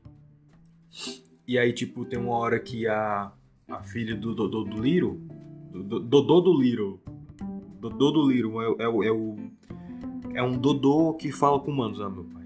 [1.48, 3.32] E aí, tipo, tem uma hora que a,
[3.68, 5.20] a filha do Dodô do Liro.
[5.72, 7.00] Dodô do Liro.
[7.90, 9.36] Dodô do Liro é, é, é o.
[10.34, 12.46] É um Dodô que fala com humanos, ah, meu pai.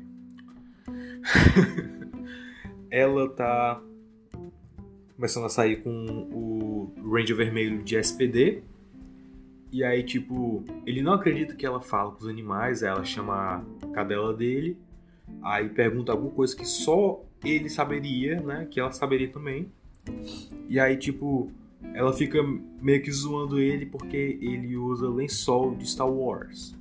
[2.91, 3.82] Ela tá
[5.15, 8.63] começando a sair com o Ranger Vermelho de SPD.
[9.71, 13.88] E aí, tipo, ele não acredita que ela fala com os animais, ela chama a
[13.93, 14.75] cadela dele,
[15.43, 18.67] aí pergunta alguma coisa que só ele saberia, né?
[18.69, 19.71] Que ela saberia também.
[20.67, 21.52] E aí, tipo,
[21.94, 22.39] ela fica
[22.82, 26.78] meio que zoando ele porque ele usa lençol de Star Wars.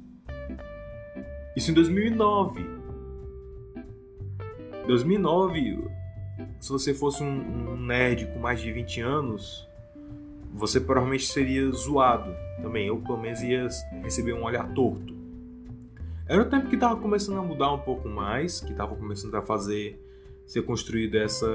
[1.56, 2.64] Isso em 2009.
[4.87, 5.84] 2009,
[6.61, 9.68] se você fosse um, um nerd com mais de 20 anos,
[10.52, 12.87] você provavelmente seria zoado também.
[12.87, 13.68] Eu, pelo menos, ia
[14.02, 15.16] receber um olhar torto.
[16.26, 19.42] Era o tempo que estava começando a mudar um pouco mais, que estava começando a
[19.42, 19.98] fazer
[20.46, 21.46] ser construído essa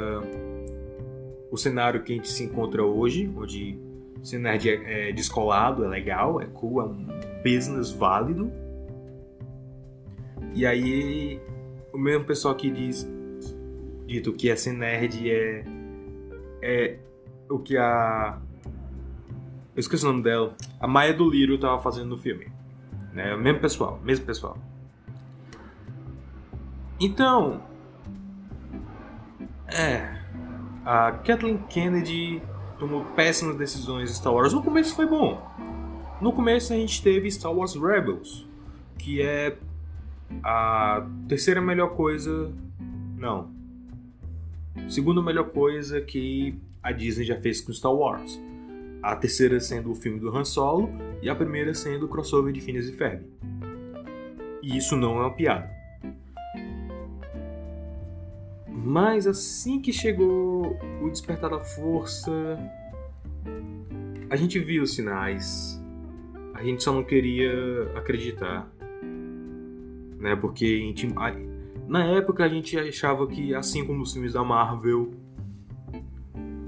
[1.54, 3.78] o cenário que a gente se encontra hoje, onde
[4.24, 7.06] ser nerd é, é descolado, é legal, é cool, é um
[7.44, 8.52] business válido.
[10.56, 11.40] E aí
[11.94, 13.08] o mesmo pessoal que diz
[14.08, 15.64] dito que essa nerd é,
[16.60, 16.98] é
[17.48, 18.40] o que a.
[19.76, 20.58] Eu esqueci o nome dela.
[20.80, 22.48] A Maia do Liro tava fazendo no filme.
[23.14, 23.36] Né?
[23.36, 24.58] O mesmo pessoal, mesmo pessoal.
[27.00, 27.62] Então.
[29.68, 30.23] É.
[30.86, 32.42] A Kathleen Kennedy
[32.78, 34.54] tomou péssimas decisões em Star Wars.
[34.54, 35.42] No começo foi bom.
[36.22, 38.48] No começo a gente teve Star Wars Rebels,
[38.98, 39.58] que é
[40.44, 42.52] a terceira melhor coisa.
[43.18, 43.50] Não,
[44.90, 48.42] Segunda melhor coisa que a Disney já fez com Star Wars.
[49.02, 50.90] A terceira sendo o filme do Han Solo
[51.22, 53.24] e a primeira sendo o crossover de Phineas e Ferb.
[54.62, 55.70] E isso não é uma piada.
[58.74, 62.58] Mas assim que chegou o Despertar da Força,
[64.30, 65.80] a gente viu os sinais.
[66.56, 67.52] A gente só não queria
[67.96, 68.68] acreditar.
[70.18, 70.36] Né?
[70.36, 71.08] Porque a gente,
[71.88, 75.12] na época a gente achava que, assim como os filmes da Marvel,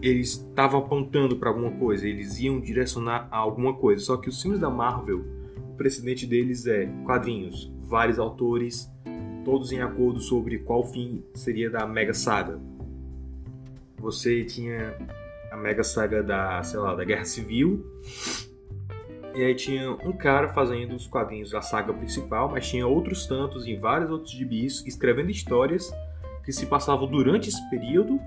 [0.01, 4.03] eles estavam apontando para alguma coisa, eles iam direcionar a alguma coisa.
[4.03, 5.25] Só que os filmes da Marvel,
[5.73, 8.91] o precedente deles é quadrinhos, vários autores,
[9.45, 12.59] todos em acordo sobre qual fim seria da Mega Saga.
[13.99, 14.97] Você tinha
[15.51, 17.85] a Mega Saga da, sei lá, da Guerra Civil,
[19.35, 23.67] e aí tinha um cara fazendo os quadrinhos da saga principal, mas tinha outros tantos
[23.67, 25.93] em vários outros gibis escrevendo histórias
[26.43, 28.19] que se passavam durante esse período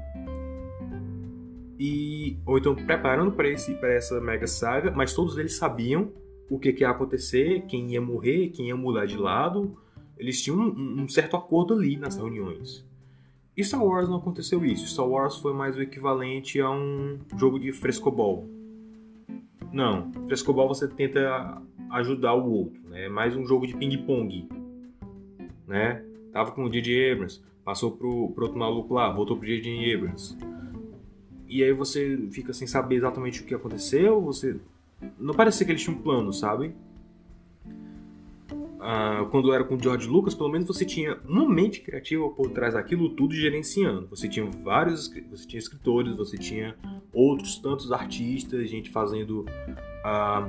[1.78, 6.12] e ou então preparando para esse para essa mega saga, mas todos eles sabiam
[6.50, 9.76] o que, que ia acontecer, quem ia morrer, quem ia mudar de lado.
[10.18, 12.84] Eles tinham um, um certo acordo ali nas reuniões.
[13.56, 14.86] E Star Wars não aconteceu isso.
[14.86, 18.48] Star Wars foi mais o equivalente a um jogo de frescobol
[19.72, 21.60] não, frescobol você tenta
[21.90, 23.06] ajudar o outro, né?
[23.06, 24.48] É mais um jogo de ping-pong,
[25.66, 26.02] né?
[26.32, 27.12] Tava com o J.J.
[27.12, 29.94] Abrams, passou pro, pro outro maluco lá, voltou pro J.J.
[29.94, 30.36] Abrams.
[31.46, 34.58] E aí você fica sem saber exatamente o que aconteceu, você...
[35.18, 36.74] Não parecia que eles tinham um plano, sabe?
[38.80, 42.50] Ah, quando era com o George Lucas, pelo menos você tinha uma mente criativa por
[42.50, 44.06] trás daquilo tudo gerenciando.
[44.08, 46.76] Você tinha vários, você tinha escritores, você tinha
[47.12, 49.44] outros tantos artistas, gente fazendo
[50.04, 50.48] ah,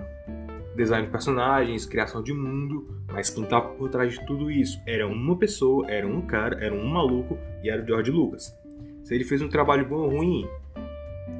[0.76, 5.08] design de personagens, criação de mundo, mas quem estava por trás de tudo isso era
[5.08, 8.56] uma pessoa, era um cara, era um maluco e era o George Lucas.
[9.04, 10.48] Se ele fez um trabalho bom ou ruim,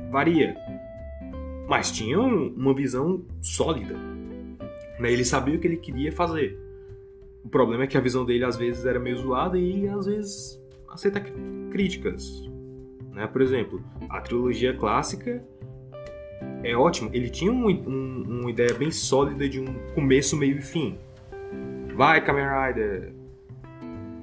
[0.10, 0.56] varia.
[1.68, 3.94] Mas tinha uma visão sólida.
[5.00, 5.12] Né?
[5.12, 6.69] Ele sabia o que ele queria fazer.
[7.50, 10.64] O problema é que a visão dele às vezes era meio zoada e às vezes
[10.88, 11.20] aceita
[11.72, 12.48] críticas.
[13.12, 13.26] Né?
[13.26, 15.44] Por exemplo, a trilogia clássica
[16.64, 17.10] é ótima.
[17.12, 21.00] Ele tinha um, um, uma ideia bem sólida de um começo, meio e fim.
[21.96, 23.16] Vai, Kamen Rider!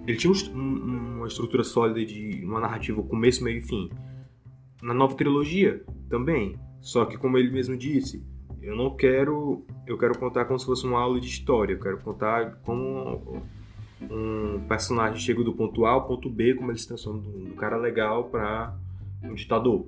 [0.06, 3.90] Ele tinha um, uma estrutura sólida de uma narrativa começo, meio e fim.
[4.80, 6.56] Na nova trilogia, também.
[6.80, 8.24] Só que, como ele mesmo disse,
[8.66, 9.64] eu não quero.
[9.86, 11.74] Eu quero contar como se fosse uma aula de história.
[11.74, 13.40] Eu quero contar como
[14.10, 17.76] um personagem chega do ponto A ao ponto B, como ele se transforma do cara
[17.76, 18.74] legal para
[19.22, 19.86] um ditador.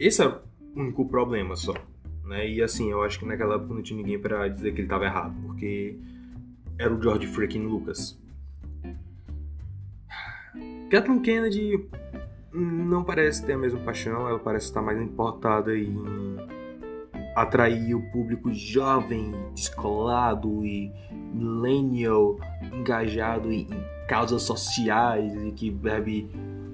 [0.00, 0.40] Esse é o
[0.74, 1.74] único problema só.
[2.24, 2.48] Né?
[2.48, 5.04] E assim, eu acho que naquela época não tinha ninguém para dizer que ele estava
[5.04, 5.98] errado, porque
[6.78, 8.18] era o George freaking Lucas.
[10.90, 11.86] Kathleen Kennedy
[12.52, 15.96] não parece ter a mesma paixão, ela parece estar mais importada em
[17.36, 20.92] atrair o público jovem, descolado e
[21.34, 22.36] millennial,
[22.72, 23.68] engajado em
[24.08, 26.30] causas sociais e que bebe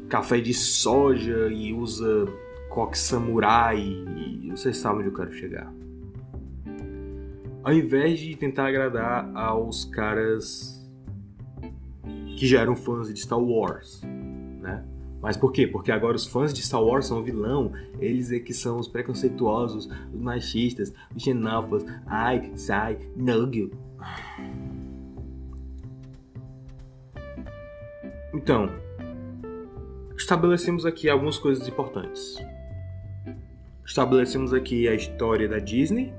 [0.08, 2.26] café de soja e usa
[2.70, 5.72] coque samurai e vocês sabem onde eu quero chegar.
[7.62, 10.82] Ao invés de tentar agradar aos caras
[12.36, 14.02] que já eram fãs de Star Wars?
[15.24, 15.66] Mas por quê?
[15.66, 19.88] Porque agora os fãs de Star Wars são vilão, eles é que são os preconceituosos,
[20.12, 21.82] os machistas, os xenófobos.
[22.04, 23.72] Ai, sai, nugget.
[28.34, 28.68] Então,
[30.14, 32.36] estabelecemos aqui algumas coisas importantes.
[33.82, 36.12] Estabelecemos aqui a história da Disney,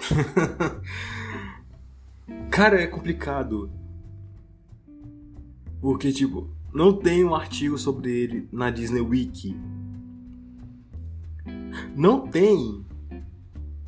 [2.50, 3.70] Cara, é complicado.
[5.80, 9.56] Porque, tipo, não tem um artigo sobre ele na Disney Wiki.
[11.94, 12.84] Não tem.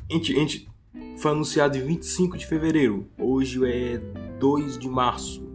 [0.09, 0.69] A gente, a gente
[1.17, 3.05] foi anunciado em 25 de fevereiro.
[3.19, 3.97] Hoje é
[4.39, 5.50] 2 de março.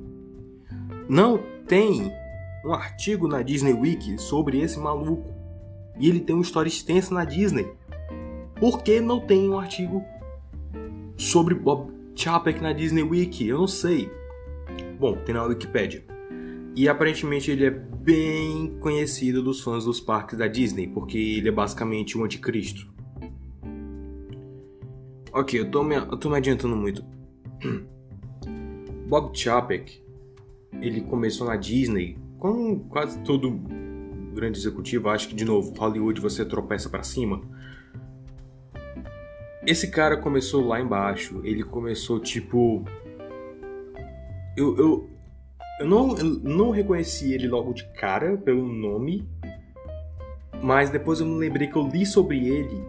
[1.09, 1.39] Não
[1.69, 2.13] tem
[2.65, 5.33] um artigo na Disney Wiki sobre esse maluco.
[5.99, 7.67] E ele tem uma história extensa na Disney.
[8.59, 10.05] Por que não tem um artigo
[11.17, 13.47] sobre Bob Chapek na Disney Wiki?
[13.47, 14.11] Eu não sei.
[14.99, 16.05] Bom, tem na Wikipedia.
[16.75, 21.53] E aparentemente ele é bem conhecido dos fãs dos parques da Disney, porque ele é
[21.53, 22.93] basicamente um anticristo.
[25.33, 27.05] Ok, eu tô me, eu tô me adiantando muito.
[29.09, 30.06] Bob Chapek
[30.81, 33.51] ele começou na Disney, como quase todo
[34.35, 37.41] grande executivo, acho que de novo, Hollywood você tropeça para cima.
[39.67, 42.85] Esse cara começou lá embaixo, ele começou tipo.
[44.57, 45.11] Eu, eu,
[45.81, 49.29] eu, não, eu não reconheci ele logo de cara pelo nome,
[50.63, 52.81] mas depois eu me lembrei que eu li sobre ele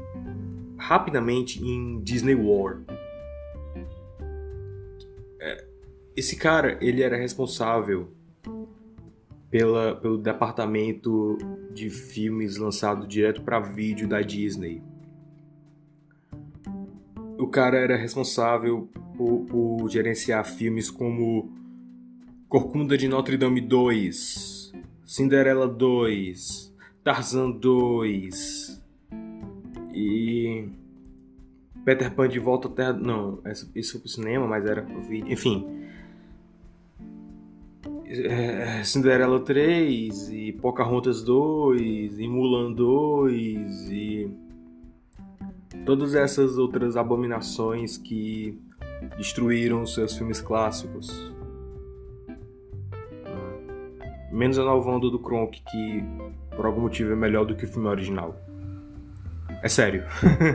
[0.78, 2.82] rapidamente em Disney War.
[6.18, 8.12] Esse cara, ele era responsável
[9.50, 11.38] pela, pelo departamento
[11.72, 14.82] de filmes lançado direto para vídeo da Disney.
[17.38, 21.52] o cara era responsável por, por gerenciar filmes como
[22.50, 24.74] Corcunda de Notre Dame 2,
[25.06, 28.84] Cinderela 2, Tarzan 2
[29.94, 30.68] e
[31.86, 33.40] Peter Pan de volta até não,
[33.76, 35.66] isso foi pro cinema, mas era pro vídeo, enfim.
[38.10, 44.32] É, Cinderela 3 e Pocahontas 2 e Mulan 2 e
[45.86, 48.58] todas essas outras abominações que
[49.18, 51.34] destruíram seus filmes clássicos.
[54.32, 56.04] Menos a nova onda do Kronk, que
[56.56, 58.40] por algum motivo é melhor do que o filme original.
[59.62, 60.04] É sério.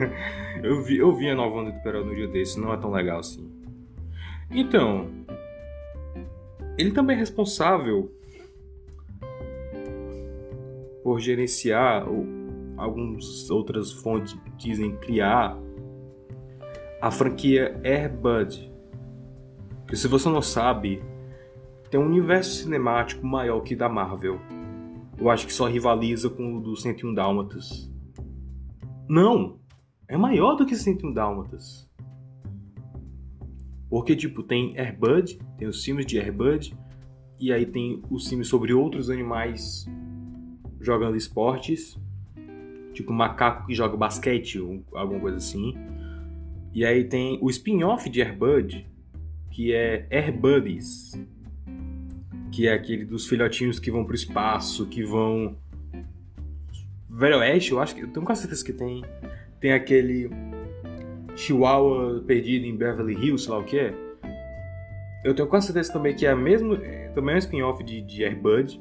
[0.62, 2.90] eu, vi, eu vi a nova onda do Perel no dia desse, não é tão
[2.90, 3.50] legal assim.
[4.50, 5.08] Então,
[6.78, 8.10] ele também é responsável
[11.02, 12.24] por gerenciar ou
[12.76, 15.58] algumas outras fontes dizem criar
[17.00, 18.72] a franquia Air Bud.
[19.88, 21.02] Que se você não sabe,
[21.90, 24.40] tem um universo cinemático maior que da Marvel.
[25.18, 27.92] Eu acho que só rivaliza com o do 101 Dálmatas.
[29.08, 29.60] Não!
[30.08, 31.90] É maior do que 101 Dálmatas.
[33.92, 36.74] Porque, tipo, tem Airbud, tem os filmes de Airbud,
[37.38, 39.86] e aí tem os filmes sobre outros animais
[40.80, 42.00] jogando esportes,
[42.94, 45.74] tipo macaco que joga basquete ou alguma coisa assim.
[46.72, 48.86] E aí tem o spin-off de Airbud,
[49.50, 51.12] que é Airbuddies,
[52.50, 55.54] que é aquele dos filhotinhos que vão pro espaço, que vão
[57.10, 59.04] Velho Oeste, eu acho que eu tenho quase certeza que tem.
[59.60, 60.30] Tem aquele
[61.36, 63.94] Chihuahua perdido em Beverly Hills, sei lá o que é.
[65.24, 66.76] Eu tenho quase certeza também que é a mesma.
[67.14, 68.80] Também é um spin-off de, de Airbud.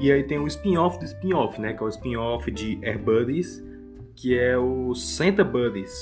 [0.00, 1.72] E aí tem o spin-off do spin-off, né?
[1.72, 3.64] Que é o spin-off de Airbuddies,
[4.14, 5.92] que é o Santa Buddies.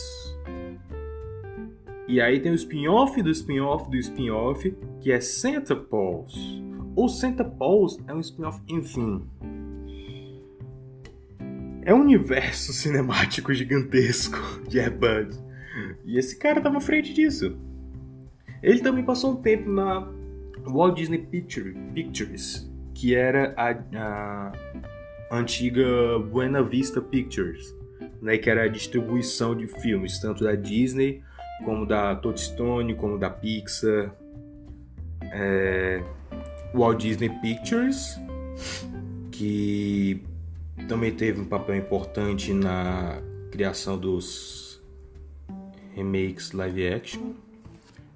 [2.06, 6.62] E aí tem o spin-off do spin-off do spin-off, que é Santa Paws.
[6.94, 9.26] O Santa Paws é um spin-off, enfim.
[11.86, 14.36] É um universo cinemático gigantesco
[14.68, 15.38] de Airbud.
[16.04, 17.56] E esse cara tava à frente disso.
[18.60, 20.00] Ele também passou um tempo na
[20.66, 24.52] Walt Disney Picture, Pictures, que era a,
[25.30, 27.72] a antiga Buena Vista Pictures,
[28.20, 31.22] né, que era a distribuição de filmes, tanto da Disney
[31.64, 34.12] como da Touchstone, como da Pixar.
[35.22, 36.02] É,
[36.74, 38.18] Walt Disney Pictures,
[39.30, 40.24] que
[40.88, 43.20] também teve um papel importante na
[43.50, 44.80] criação dos
[45.94, 47.32] remakes live action.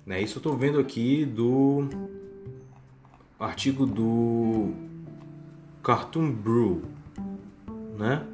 [0.04, 0.22] Né?
[0.22, 1.88] Isso eu estou vendo aqui do
[3.38, 4.72] artigo do
[5.82, 6.82] Cartoon Brew,
[7.98, 8.26] né?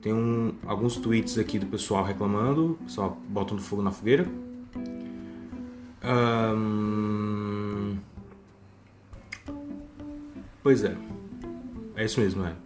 [0.00, 4.26] Tem um, alguns tweets aqui do pessoal reclamando, pessoal botando fogo na fogueira.
[10.62, 10.96] Pois é,
[11.96, 12.65] é isso mesmo, é.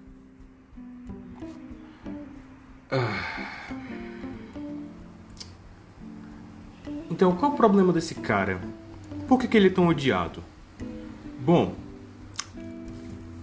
[2.92, 3.70] Ah.
[7.10, 8.60] Então, qual o problema desse cara?
[9.28, 10.42] Por que, que ele é tão odiado?
[11.40, 11.74] Bom,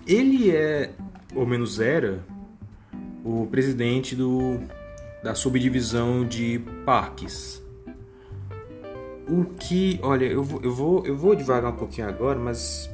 [0.06, 0.91] ele é,
[1.36, 2.24] ou menos era,
[3.24, 4.60] o presidente do,
[5.24, 7.62] da subdivisão de parques.
[9.30, 12.89] O que, olha, eu vou, eu vou, eu vou devagar um pouquinho agora, mas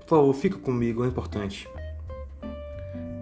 [0.00, 1.68] por favor, fica comigo, é importante.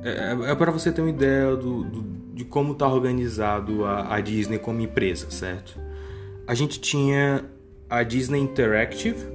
[0.03, 2.03] É, é, é para você ter uma ideia do, do
[2.41, 5.79] de como está organizado a, a Disney como empresa, certo?
[6.47, 7.45] A gente tinha
[7.89, 9.27] a Disney Interactive,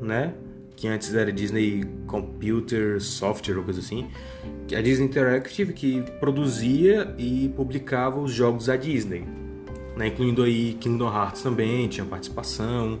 [0.00, 0.32] né?
[0.74, 4.08] Que antes era Disney Computer Software ou coisa assim.
[4.74, 9.26] A Disney Interactive que produzia e publicava os jogos da Disney,
[9.94, 10.06] né?
[10.06, 13.00] Incluindo aí Kingdom Hearts também, tinha participação,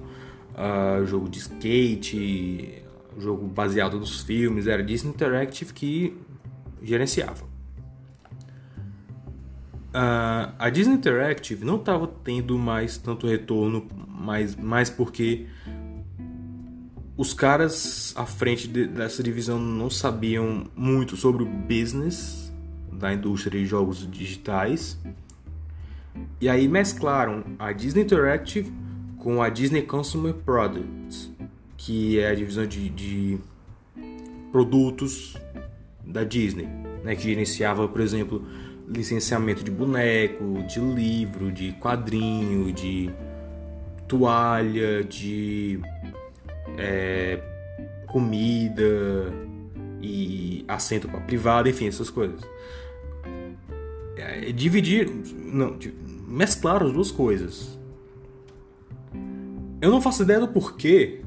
[0.52, 2.82] uh, jogo de skate,
[3.18, 6.14] jogo baseado nos filmes, era Disney Interactive que
[6.82, 7.55] gerenciava.
[9.96, 15.46] Uh, a Disney Interactive não estava tendo mais tanto retorno, mais, mais porque
[17.16, 22.52] os caras à frente de, dessa divisão não sabiam muito sobre o business
[22.92, 24.98] da indústria de jogos digitais.
[26.42, 28.70] E aí mesclaram a Disney Interactive
[29.16, 31.30] com a Disney Consumer Products,
[31.78, 33.38] que é a divisão de, de
[34.52, 35.38] produtos
[36.04, 36.68] da Disney,
[37.02, 38.46] né, que gerenciava, por exemplo,
[38.88, 43.10] licenciamento de boneco, de livro, de quadrinho, de
[44.06, 45.80] toalha, de
[46.78, 47.40] é,
[48.06, 49.32] comida
[50.00, 52.40] e assento para privado, enfim, essas coisas.
[54.16, 55.76] É, dividir, não,
[56.26, 57.76] mesclaram as duas coisas.
[59.80, 61.22] Eu não faço ideia do porquê,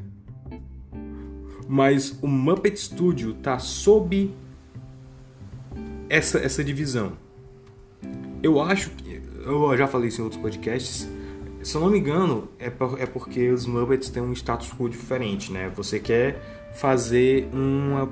[1.67, 4.33] mas o Muppet Studio tá sob
[6.09, 7.13] essa, essa divisão.
[8.41, 9.21] Eu acho que.
[9.45, 11.07] Eu já falei isso em outros podcasts.
[11.61, 14.87] Se eu não me engano, é, por, é porque os Muppets têm um status quo
[14.89, 15.71] diferente, né?
[15.75, 18.09] Você quer fazer uma,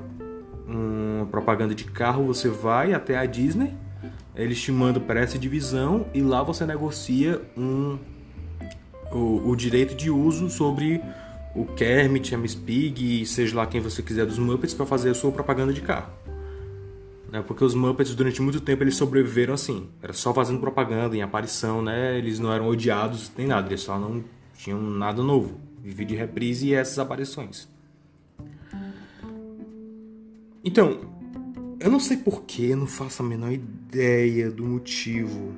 [0.68, 3.74] uma propaganda de carro, você vai até a Disney,
[4.36, 7.98] eles te mandam para essa divisão e lá você negocia um,
[9.12, 11.02] o, o direito de uso sobre
[11.56, 15.16] o Kermit, a Miss Pig, seja lá quem você quiser dos Muppets para fazer a
[15.16, 16.12] sua propaganda de carro.
[17.32, 17.42] Né?
[17.42, 21.82] Porque os Muppets durante muito tempo eles sobreviveram assim, era só fazendo propaganda em aparição,
[21.82, 22.18] né?
[22.18, 24.24] Eles não eram odiados nem nada, eles só não
[24.58, 27.68] tinham nada novo, vivia de reprise e essas aparições.
[30.64, 31.00] Então,
[31.80, 35.54] eu não sei porquê, não faço a menor ideia do motivo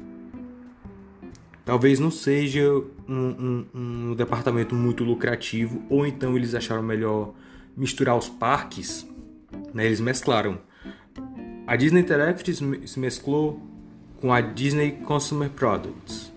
[1.70, 2.68] Talvez não seja
[3.08, 7.36] um, um, um, departamento muito lucrativo, ou então eles acharam melhor
[7.78, 9.08] misturar os parques.
[9.72, 9.86] Né?
[9.86, 10.58] Eles mesclaram.
[11.70, 13.62] A Disney Interactive se mesclou
[14.20, 16.34] com a Disney Consumer Products.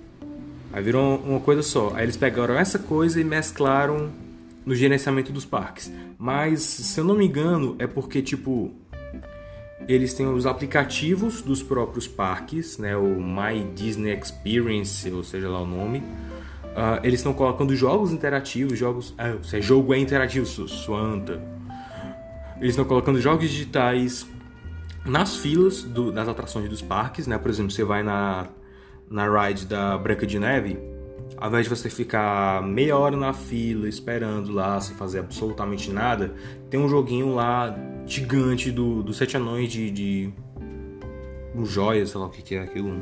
[0.71, 1.91] Aí virou uma coisa só.
[1.95, 4.11] Aí eles pegaram essa coisa e mesclaram
[4.67, 5.91] no gerenciamento dos parques.
[6.19, 8.73] Mas, se eu não me engano, é porque, tipo,
[9.89, 12.95] eles têm os aplicativos dos próprios parques, né?
[12.95, 16.01] O My Disney Experience, ou seja lá o nome.
[16.01, 19.15] Uh, eles estão colocando jogos interativos, jogos.
[19.17, 21.41] Ah, se é jogo é interativo, suanta.
[22.59, 24.27] Eles estão colocando jogos digitais
[25.05, 27.39] nas filas do, das atrações dos parques, né?
[27.39, 28.49] Por exemplo, você vai na,
[29.11, 30.79] na ride da Branca de Neve,
[31.37, 36.33] ao invés de você ficar meia hora na fila esperando lá sem fazer absolutamente nada,
[36.71, 37.77] tem um joguinho lá
[38.07, 40.33] gigante do, do Sete Anões de, de
[41.55, 42.93] um joia, sei lá o que, que é aquilo.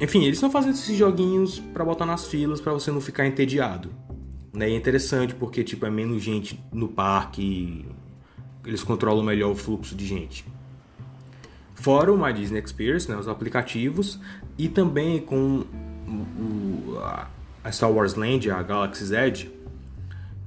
[0.00, 3.90] Enfim, eles estão fazendo esses joguinhos para botar nas filas para você não ficar entediado.
[4.52, 4.70] Né?
[4.70, 7.86] E é interessante porque tipo é menos gente no parque,
[8.66, 10.44] eles controlam melhor o fluxo de gente.
[11.74, 14.18] Fora o My Disney Experience, né, os aplicativos,
[14.56, 15.64] e também com
[16.06, 16.98] o,
[17.62, 19.50] a Star Wars Land, a Galaxy's Edge,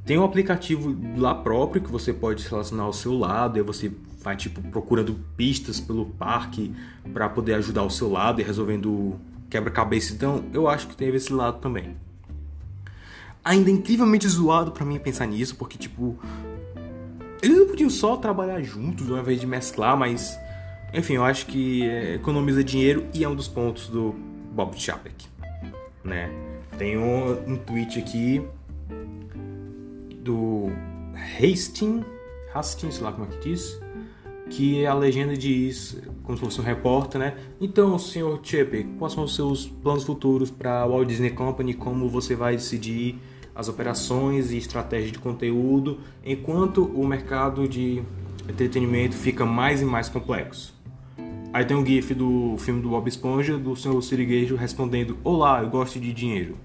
[0.05, 3.91] tem um aplicativo lá próprio que você pode relacionar ao seu lado, e você
[4.23, 6.73] vai tipo procurando pistas pelo parque
[7.13, 9.15] para poder ajudar o seu lado e resolvendo
[9.49, 10.13] quebra-cabeça.
[10.13, 11.95] Então, eu acho que teve esse lado também.
[13.43, 16.17] Ainda é incrivelmente zoado para mim pensar nisso, porque tipo
[17.41, 20.37] eles não podiam só trabalhar juntos ao invés de mesclar, mas
[20.93, 24.13] enfim, eu acho que é, economiza dinheiro e é um dos pontos do
[24.53, 25.37] Bob Chapek
[26.07, 26.31] né?
[26.77, 28.41] Tem um, um tweet aqui
[30.23, 30.69] do
[31.13, 32.05] Hastings,
[32.53, 33.79] Hastings, sei lá como é que diz,
[34.49, 37.35] que a legenda diz, como se fosse um repórter, né?
[37.59, 41.73] Então, senhor Chip, quais são os seus planos futuros para a Walt Disney Company?
[41.73, 43.19] Como você vai decidir
[43.53, 48.01] as operações e estratégia de conteúdo enquanto o mercado de
[48.47, 50.76] entretenimento fica mais e mais complexo?
[51.53, 54.01] Aí tem um gif do filme do Bob Esponja, do Sr.
[54.01, 56.57] Siriguejo respondendo Olá, eu gosto de dinheiro.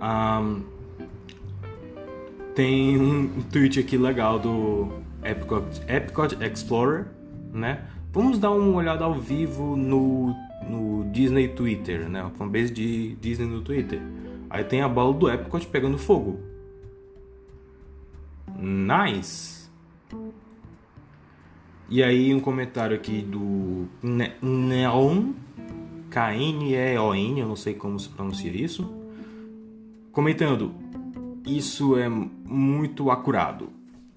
[0.00, 0.62] Um,
[2.54, 4.88] tem um tweet aqui legal do
[5.22, 7.06] Epcot, Epcot Explorer,
[7.52, 7.84] né?
[8.12, 10.34] Vamos dar uma olhada ao vivo no,
[10.68, 12.22] no Disney Twitter, né?
[12.22, 14.00] A fanbase de Disney no Twitter.
[14.48, 16.40] Aí tem a bola do Epcot pegando fogo.
[18.58, 19.57] Nice!
[21.90, 23.88] E aí um comentário aqui do
[24.42, 25.32] Neon,
[26.10, 28.92] K-N-E-O-N, eu não sei como se pronuncia isso,
[30.12, 30.74] comentando,
[31.46, 33.70] isso é muito acurado.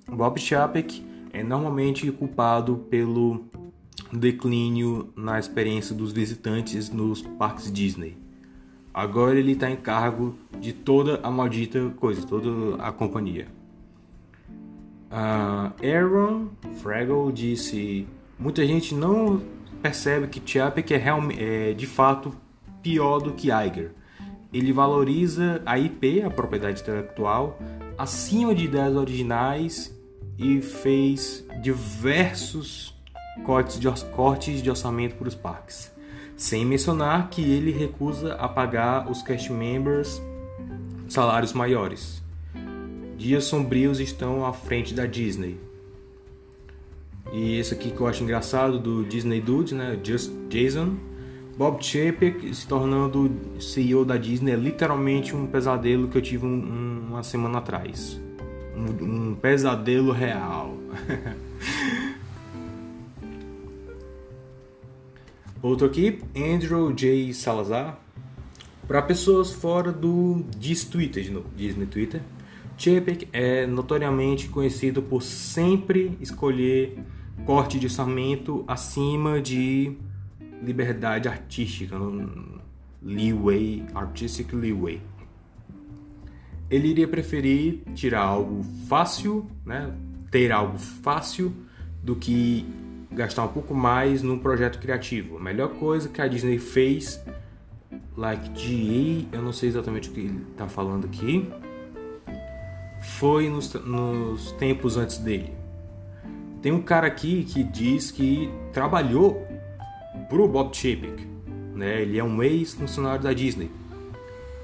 [0.05, 1.01] Bob Chapek
[1.31, 3.45] é normalmente culpado pelo
[4.11, 8.17] declínio na experiência dos visitantes nos parques Disney.
[8.93, 13.47] Agora ele está em cargo de toda a maldita coisa, toda a companhia.
[15.11, 16.47] Aaron
[16.81, 18.07] Fraggle disse:
[18.39, 19.41] muita gente não
[19.81, 21.03] percebe que Chapek é,
[21.37, 22.33] é de fato
[22.81, 23.91] pior do que Iger.
[24.53, 27.57] Ele valoriza a IP, a propriedade intelectual,
[27.97, 29.97] acima de ideias originais
[30.37, 32.93] e fez diversos
[33.45, 35.91] cortes de, cortes de orçamento para os parques.
[36.35, 40.21] Sem mencionar que ele recusa a pagar os cast members
[41.07, 42.20] salários maiores.
[43.21, 45.59] Dias sombrios estão à frente da Disney.
[47.31, 49.99] E esse aqui que eu acho engraçado do Disney Dude, né?
[50.03, 50.95] Just Jason.
[51.55, 56.49] Bob Chapek se tornando CEO da Disney é literalmente um pesadelo que eu tive um,
[56.49, 58.19] um, uma semana atrás.
[58.75, 60.75] Um, um pesadelo real.
[65.61, 67.31] Outro aqui, Andrew J.
[67.33, 67.99] Salazar.
[68.87, 72.19] Para pessoas fora do Disney Twitter, de novo, Disney Twitter,
[72.81, 76.97] Chapek é notoriamente conhecido por sempre escolher
[77.45, 79.95] corte de orçamento acima de
[80.63, 81.95] liberdade artística,
[82.99, 84.99] leeway, artistic leeway.
[86.71, 89.93] Ele iria preferir tirar algo fácil, né,
[90.31, 91.53] ter algo fácil,
[92.01, 92.65] do que
[93.11, 95.37] gastar um pouco mais num projeto criativo.
[95.37, 97.23] A melhor coisa que a Disney fez,
[98.17, 101.47] like GA, eu não sei exatamente o que ele está falando aqui,
[103.01, 105.53] foi nos, nos tempos antes dele.
[106.61, 109.45] Tem um cara aqui que diz que trabalhou
[110.29, 111.27] pro Bob Chapek,
[111.73, 112.03] né?
[112.03, 113.71] Ele é um ex-funcionário da Disney.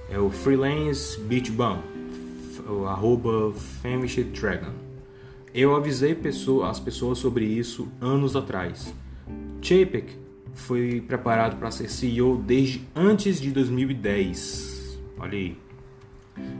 [0.09, 1.79] É o Freelance Beach Bum,
[2.87, 4.71] arroba Famished Dragon.
[5.53, 8.93] Eu avisei pessoa, as pessoas sobre isso anos atrás.
[9.59, 10.15] Chapek
[10.53, 14.99] foi preparado para ser CEO desde antes de 2010.
[15.17, 15.57] Olha aí.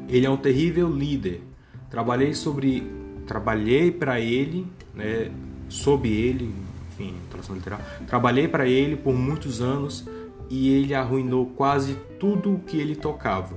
[0.10, 1.42] Ele é um terrível líder
[1.90, 2.90] Trabalhei sobre,
[3.26, 5.32] trabalhei para ele, né,
[5.70, 6.54] sob ele,
[6.90, 7.80] enfim, tradução literal.
[8.06, 10.08] Trabalhei para ele por muitos anos
[10.50, 13.56] e ele arruinou quase tudo o que ele tocava.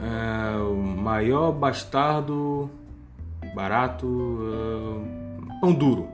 [0.00, 2.70] É, o maior bastardo,
[3.54, 6.08] barato, uh, pão duro.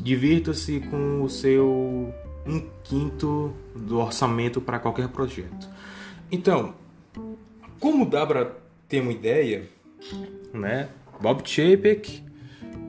[0.00, 2.12] Divirta-se com o seu
[2.46, 5.68] um quinto do orçamento para qualquer projeto.
[6.30, 6.74] Então,
[7.84, 8.50] como dá para
[8.88, 9.68] ter uma ideia,
[10.54, 10.88] né?
[11.20, 12.22] Bob Chapek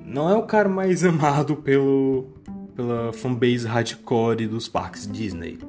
[0.05, 2.27] não é o cara mais amado pelo
[2.73, 5.59] pela fanbase hardcore dos parques Disney.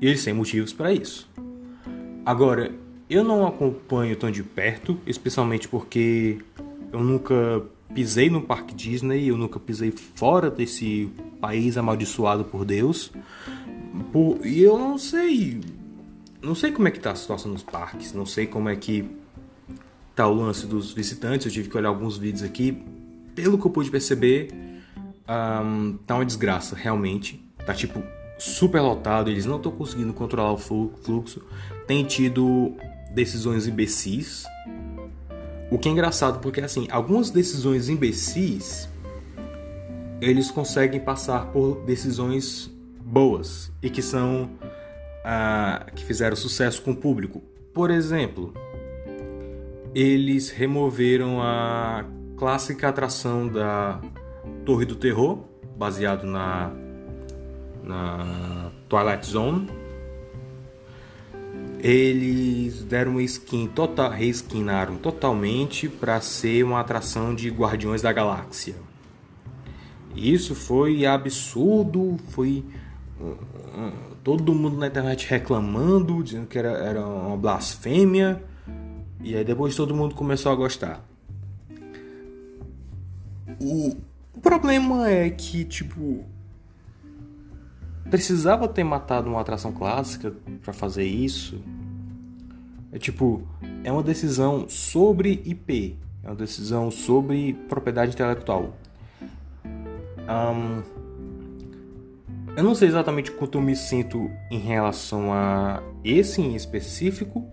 [0.00, 1.30] E eles têm motivos para isso.
[2.24, 2.72] Agora,
[3.10, 6.38] eu não acompanho tão de perto, especialmente porque
[6.90, 7.62] eu nunca
[7.94, 11.10] pisei no parque Disney, eu nunca pisei fora desse
[11.42, 13.12] país amaldiçoado por Deus.
[14.10, 15.60] Por, e eu não sei
[16.42, 19.08] não sei como é que tá a situação nos parques, não sei como é que
[20.14, 22.82] tá o lance dos visitantes, eu tive que olhar alguns vídeos aqui.
[23.34, 24.48] Pelo que eu pude perceber,
[25.64, 27.42] um, tá uma desgraça, realmente.
[27.64, 28.02] Tá tipo
[28.38, 31.42] super lotado, eles não estão conseguindo controlar o fluxo.
[31.86, 32.74] Tem tido
[33.14, 34.44] decisões imbecis.
[35.70, 38.88] O que é engraçado porque assim, algumas decisões imbecis
[40.20, 42.70] eles conseguem passar por decisões
[43.00, 44.50] boas e que são
[45.94, 47.42] que fizeram sucesso com o público.
[47.72, 48.52] Por exemplo,
[49.94, 52.04] eles removeram a
[52.36, 54.00] clássica atração da
[54.64, 55.44] Torre do Terror,
[55.76, 56.72] baseado na,
[57.82, 59.68] na Twilight Zone.
[61.78, 68.76] Eles deram uma skin total, reeskinaram totalmente para ser uma atração de Guardiões da Galáxia.
[70.14, 72.64] Isso foi absurdo, foi
[74.22, 78.42] todo mundo na internet reclamando, dizendo que era, era uma blasfêmia.
[79.20, 81.04] E aí depois todo mundo começou a gostar.
[83.60, 83.96] O,
[84.40, 86.24] problema é que, tipo,
[88.10, 91.62] precisava ter matado uma atração clássica para fazer isso.
[92.90, 93.42] É tipo,
[93.84, 98.76] é uma decisão sobre IP, é uma decisão sobre propriedade intelectual.
[99.64, 100.82] Um,
[102.56, 107.46] eu não sei exatamente quanto eu me sinto em relação a esse em específico,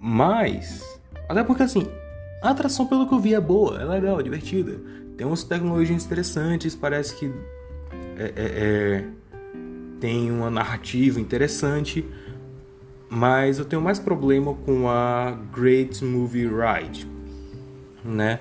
[0.00, 0.82] mas.
[1.28, 1.86] Até porque assim,
[2.42, 4.80] a atração, pelo que eu vi, é boa, é legal, é divertida.
[5.16, 7.26] Tem umas tecnologias interessantes, parece que
[8.16, 9.04] é, é, é,
[10.00, 12.04] tem uma narrativa interessante,
[13.08, 17.08] mas eu tenho mais problema com a Great Movie Ride,
[18.04, 18.40] né?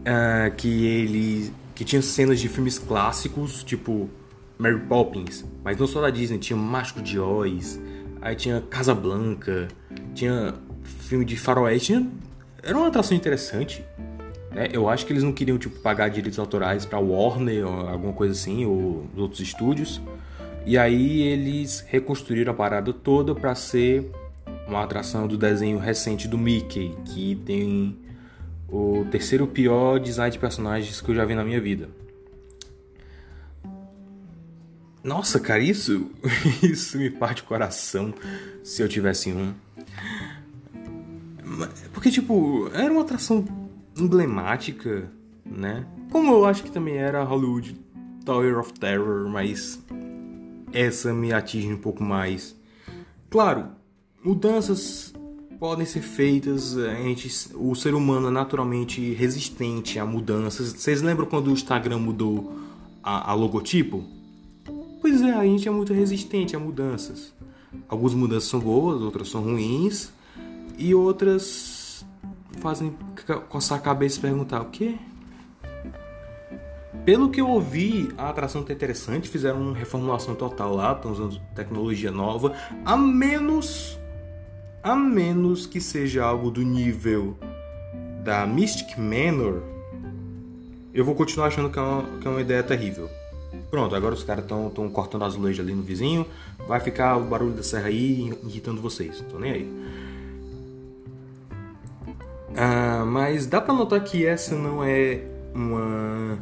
[0.00, 4.10] Uh, que ele que tinha cenas de filmes clássicos, tipo
[4.58, 7.80] Mary Poppins, mas não só da Disney, tinha Mágico de Oz,
[8.20, 9.68] aí tinha Casablanca,
[10.14, 12.10] tinha filme de faroeste, tinha...
[12.62, 13.84] era uma atração interessante.
[14.50, 14.68] Né?
[14.72, 18.32] Eu acho que eles não queriam tipo pagar direitos autorais para Warner ou alguma coisa
[18.32, 20.00] assim, ou outros estúdios.
[20.66, 24.10] E aí eles reconstruíram a parada toda para ser
[24.66, 27.96] uma atração do desenho recente do Mickey, que tem
[28.68, 31.88] o terceiro pior design de personagens que eu já vi na minha vida.
[35.02, 36.10] Nossa, cara, isso,
[36.62, 38.12] isso me parte o coração
[38.62, 39.54] se eu tivesse um.
[41.92, 43.44] Porque, tipo, era uma atração
[43.96, 45.10] emblemática,
[45.44, 45.86] né?
[46.10, 47.76] Como eu acho que também era Hollywood
[48.24, 49.82] Tower of Terror, mas
[50.72, 52.54] essa me atinge um pouco mais.
[53.30, 53.68] Claro,
[54.22, 55.12] mudanças
[55.58, 60.72] podem ser feitas, a gente, o ser humano é naturalmente resistente a mudanças.
[60.72, 62.52] Vocês lembram quando o Instagram mudou
[63.02, 64.04] a, a logotipo?
[65.10, 67.32] Pois é, a gente é muito resistente a mudanças.
[67.88, 70.12] Algumas mudanças são boas, outras são ruins,
[70.76, 72.04] e outras
[72.60, 72.94] fazem
[73.48, 74.96] coçar a cabeça e perguntar o quê?
[77.06, 81.40] Pelo que eu ouvi, a atração tá interessante, fizeram uma reformulação total lá, estão usando
[81.54, 82.52] tecnologia nova,
[82.84, 83.98] a menos
[84.82, 87.34] a menos que seja algo do nível
[88.22, 89.62] da Mystic Manor,
[90.92, 93.08] eu vou continuar achando que é uma, que é uma ideia terrível.
[93.70, 96.26] Pronto, agora os caras estão cortando azulejo ali no vizinho,
[96.66, 99.72] vai ficar o barulho da serra aí irritando vocês, tô nem aí.
[102.56, 105.22] Ah, mas dá pra notar que essa não é
[105.54, 106.38] uma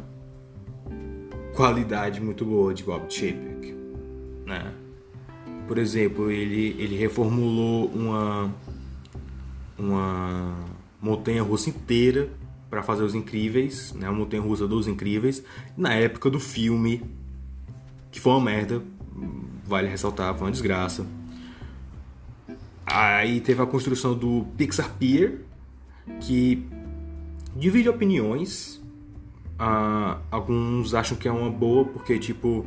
[1.53, 3.75] qualidade muito boa de Bob Chapek,
[4.45, 4.73] né?
[5.67, 8.49] Por exemplo, ele, ele reformulou uma
[9.77, 10.55] uma
[10.99, 12.29] montanha russa inteira
[12.69, 14.09] para fazer os incríveis, né?
[14.09, 15.43] Uma montanha russa dos incríveis
[15.75, 17.03] na época do filme
[18.11, 18.81] que foi uma merda,
[19.65, 21.05] vale ressaltar, foi uma desgraça.
[22.85, 25.41] Aí teve a construção do Pixar Pier,
[26.21, 26.65] que
[27.55, 28.81] divide opiniões.
[29.59, 32.63] Ah, alguns acham que é uma boa porque tipo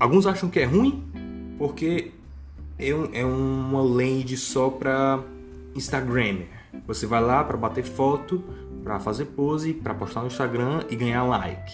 [0.00, 1.04] alguns acham que é ruim
[1.56, 2.10] porque
[2.78, 5.22] é, um, é uma lente só para
[5.74, 6.40] Instagram.
[6.86, 8.42] Você vai lá para bater foto,
[8.84, 11.72] para fazer pose, para postar no Instagram e ganhar like.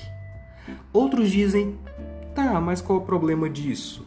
[0.92, 1.76] Outros dizem,
[2.34, 4.06] tá, mas qual é o problema disso?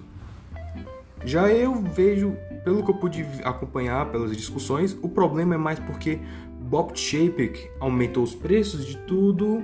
[1.23, 6.19] Já eu vejo, pelo que eu pude acompanhar pelas discussões, o problema é mais porque
[6.61, 9.63] Bob Chapek aumentou os preços de tudo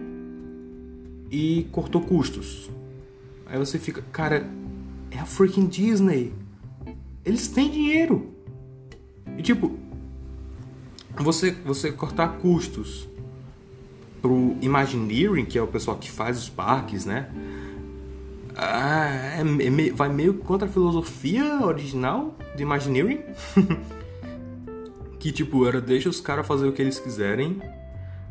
[1.29, 2.69] e cortou custos.
[3.45, 4.49] Aí você fica, cara,
[5.11, 6.33] é a freaking Disney.
[7.23, 8.31] Eles têm dinheiro.
[9.37, 9.77] E tipo,
[11.15, 13.07] você, você cortar custos
[14.21, 17.29] pro Imagineering, que é o pessoal que faz os parques, né?
[18.55, 23.21] Ah, é, é, vai meio contra a filosofia original do Imagineering.
[25.19, 27.61] que tipo, era deixa os caras fazer o que eles quiserem,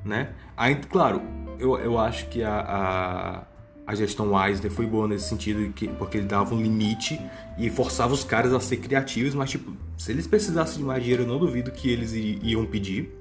[0.04, 0.30] né?
[0.56, 1.22] Aí, claro,
[1.58, 3.50] eu, eu acho que a, a
[3.90, 7.20] a gestão Eisner foi boa nesse sentido, que, porque ele dava um limite
[7.58, 11.24] e forçava os caras a ser criativos, mas tipo, se eles precisassem de mais dinheiro,
[11.24, 13.12] eu não duvido que eles iam pedir.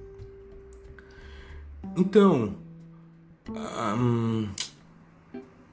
[1.98, 2.54] Então,
[3.98, 4.48] hum,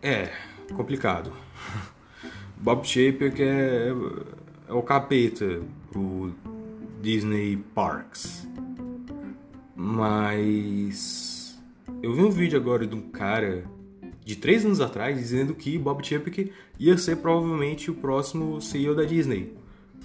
[0.02, 0.32] é
[0.74, 1.32] complicado.
[2.56, 3.92] Bob Shaper que é,
[4.68, 5.60] é o capeta
[5.90, 6.32] pro
[7.00, 8.48] Disney Parks.
[9.74, 11.58] Mas
[12.02, 13.64] eu vi um vídeo agora de um cara
[14.24, 19.04] de três anos atrás dizendo que Bob Chapek ia ser provavelmente o próximo CEO da
[19.04, 19.54] Disney.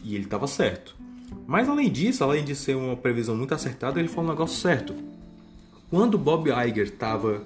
[0.03, 0.95] E ele estava certo.
[1.47, 4.93] Mas além disso, além de ser uma previsão muito acertada, ele falou um negócio certo.
[5.89, 7.43] Quando Bob Iger estava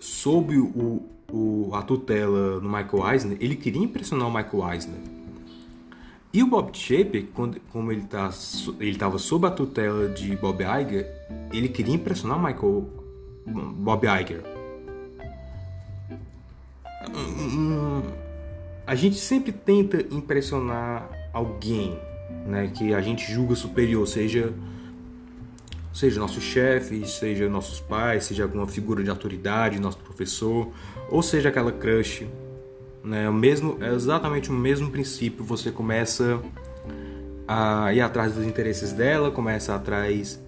[0.00, 1.06] sob o,
[1.36, 5.00] o, a tutela do Michael Eisner, ele queria impressionar o Michael Eisner.
[6.32, 6.72] E o Bob
[7.32, 8.30] quando, como ele tá,
[8.80, 11.06] estava sob a tutela de Bob Iger,
[11.52, 12.88] ele queria impressionar o Michael
[13.46, 14.56] Bob Iger
[18.86, 21.98] a gente sempre tenta impressionar alguém,
[22.46, 24.52] né, que a gente julga superior, seja
[25.92, 30.70] seja nossos chefes, seja nossos pais, seja alguma figura de autoridade, nosso professor,
[31.10, 32.26] ou seja aquela crush,
[33.02, 33.28] né?
[33.28, 35.44] O mesmo é exatamente o mesmo princípio.
[35.44, 36.40] Você começa
[37.46, 40.42] a ir atrás dos interesses dela, começa atrás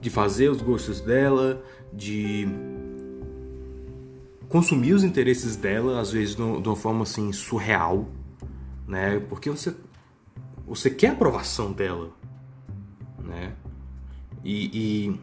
[0.00, 2.46] de fazer os gostos dela, de
[4.48, 8.06] consumir os interesses dela, às vezes de uma forma assim surreal,
[8.86, 9.20] né?
[9.28, 9.74] Porque você
[10.66, 12.10] você quer a aprovação dela,
[13.20, 13.54] né?
[14.44, 15.20] E, e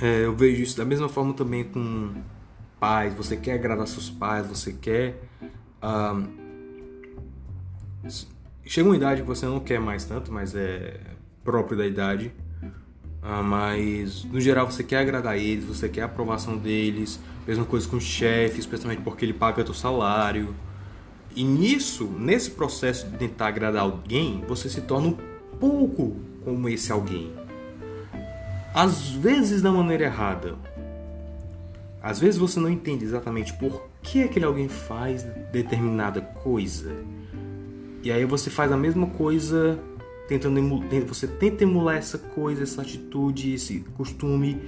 [0.00, 2.12] é, eu vejo isso da mesma forma também com
[2.82, 3.14] pais.
[3.14, 5.22] Você quer agradar seus pais, você quer
[5.80, 6.20] ah,
[8.64, 10.98] chega uma idade que você não quer mais tanto, mas é
[11.44, 12.32] próprio da idade.
[13.22, 17.88] Ah, mas no geral você quer agradar eles, você quer a aprovação deles, Mesma coisa
[17.88, 20.54] com o chefe, especialmente porque ele paga teu salário.
[21.34, 25.18] E nisso, nesse processo de tentar agradar alguém, você se torna um
[25.58, 27.32] pouco como esse alguém.
[28.74, 30.56] Às vezes da maneira errada.
[32.02, 35.22] Às vezes você não entende exatamente por que aquele alguém faz
[35.52, 36.92] determinada coisa.
[38.02, 39.78] E aí você faz a mesma coisa
[40.26, 40.60] tentando
[41.06, 44.60] você tenta emular essa coisa, essa atitude, esse costume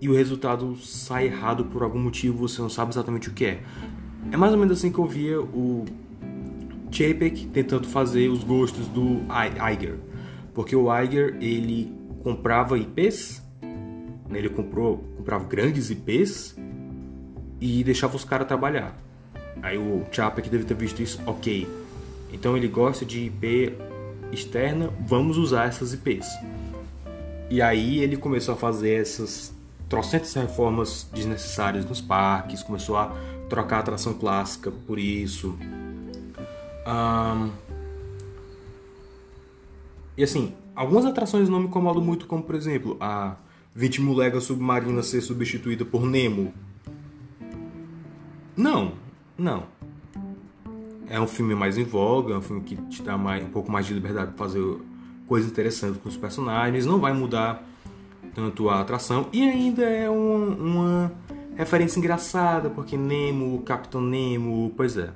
[0.00, 3.62] e o resultado sai errado por algum motivo, você não sabe exatamente o que é.
[4.30, 5.84] É mais ou menos assim que eu via o
[6.90, 9.20] Chapek tentando fazer os gostos do
[9.72, 9.96] Iger.
[10.54, 11.92] Porque o Iger, ele
[12.22, 13.42] comprava IPs,
[14.28, 14.38] né?
[14.38, 16.56] ele comprou, comprava grandes IPs
[17.60, 18.96] e deixava os caras trabalhar.
[19.62, 21.68] Aí o Chapek deve ter visto isso, ok.
[22.32, 23.74] Então ele gosta de IP
[24.30, 26.28] externa, vamos usar essas IPs.
[27.50, 29.54] E aí ele começou a fazer essas
[29.88, 33.16] trocentas reformas desnecessárias nos parques, começou a
[33.48, 35.58] trocar a atração clássica por isso.
[36.86, 37.50] Um...
[40.16, 43.36] E assim, algumas atrações não me incomodam muito, como por exemplo a
[43.74, 46.52] Vitmulega Submarina ser substituída por Nemo.
[48.56, 48.92] Não,
[49.36, 49.64] não.
[51.08, 53.70] É um filme mais em voga, é um filme que te dá mais, um pouco
[53.70, 54.62] mais de liberdade para fazer
[55.26, 57.66] coisas interessantes com os personagens, não vai mudar
[58.34, 61.12] tanto a atração e ainda é um, uma
[61.56, 65.10] referência engraçada, porque Nemo, Capitão Nemo, pois é.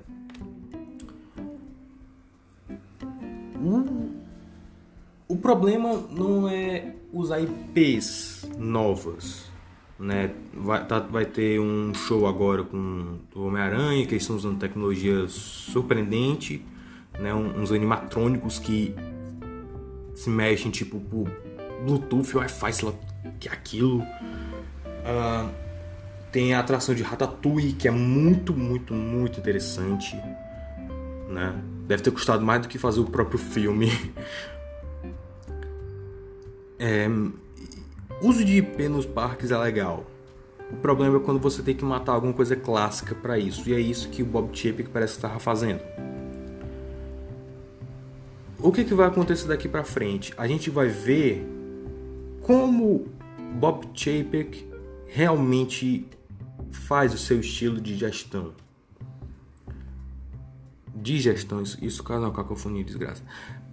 [5.29, 9.51] O problema não é usar IPs novas.
[9.99, 10.33] Né?
[10.55, 15.29] Vai, tá, vai ter um show agora com o Homem-Aranha, que eles estão usando tecnologia
[15.29, 16.65] surpreendente,
[17.21, 17.33] né?
[17.35, 18.95] uns animatrônicos que
[20.15, 21.31] se mexem tipo por
[21.85, 22.95] Bluetooth, Wi-Fi, sei lá
[23.39, 24.01] que é aquilo.
[24.01, 25.51] Uh,
[26.31, 30.17] tem a atração de Ratatouille, que é muito, muito, muito interessante.
[31.29, 31.55] Né?
[31.87, 33.91] Deve ter custado mais do que fazer o próprio filme.
[36.85, 37.07] É,
[38.21, 40.05] uso de IP nos parques é legal.
[40.69, 43.69] O problema é quando você tem que matar alguma coisa clássica para isso.
[43.71, 45.81] E é isso que o Bob Chapek parece estar fazendo.
[48.59, 50.35] O que, que vai acontecer daqui para frente?
[50.37, 51.47] A gente vai ver
[52.41, 53.07] como
[53.61, 54.67] Bob Chapek
[55.07, 56.09] realmente
[56.73, 58.55] faz o seu estilo de gestão.
[60.93, 63.23] De gestão, isso, isso não, cacofonia, desgraça.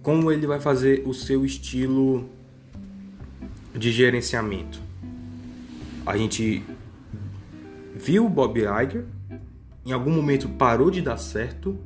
[0.00, 2.38] Como ele vai fazer o seu estilo
[3.74, 4.80] de gerenciamento.
[6.04, 6.62] A gente
[7.94, 9.04] viu o Bob Iger,
[9.84, 11.78] em algum momento parou de dar certo,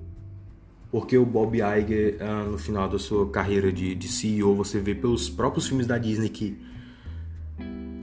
[0.91, 4.95] porque o Bob Iger, ah, no final da sua carreira de, de CEO, você vê
[4.95, 6.57] pelos próprios filmes da Disney que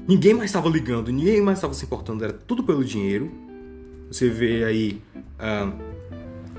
[0.07, 3.31] ninguém mais estava ligando, ninguém mais estava se importando, era tudo pelo dinheiro.
[4.11, 5.01] Você vê aí
[5.39, 5.71] a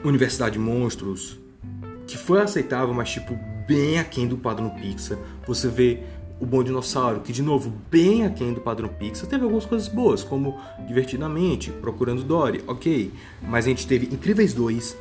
[0.03, 1.39] Universidade de Monstros,
[2.07, 5.19] que foi aceitável, mas tipo bem aquém do padrão Pixar.
[5.47, 6.03] Você vê
[6.43, 9.29] o Bom Dinossauro, que de novo bem aquém do padrão Pixar.
[9.29, 13.13] Teve algumas coisas boas, como Divertidamente, Procurando Dory, ok.
[13.41, 14.97] Mas a gente teve Incríveis 2,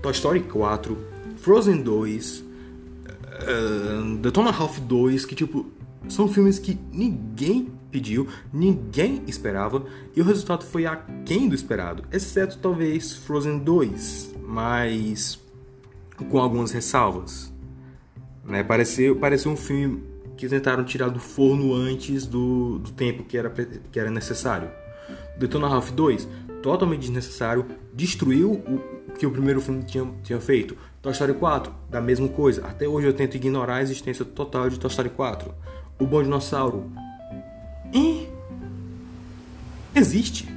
[0.00, 0.96] Toy Story 4,
[1.36, 5.66] Frozen 2, uh, The Tomahawk 2, que tipo
[6.08, 9.84] são filmes que ninguém pediu, ninguém esperava
[10.14, 15.38] e o resultado foi aquém do esperado, exceto talvez Frozen 2, mas
[16.30, 17.52] com algumas ressalvas.
[18.42, 18.62] Né?
[18.62, 20.02] Pareceu, pareceu um filme
[20.36, 24.70] que tentaram tirar do forno antes do, do tempo que era, que era necessário.
[25.38, 26.28] Detona Ralph 2,
[26.62, 30.76] totalmente desnecessário, destruiu o que o primeiro filme tinha, tinha feito.
[31.00, 32.66] Toy Story 4, da mesma coisa.
[32.66, 35.54] Até hoje eu tento ignorar a existência total de Toy Story 4.
[35.98, 36.90] O Bom Dinossauro,
[37.92, 38.28] e
[39.94, 40.48] existe.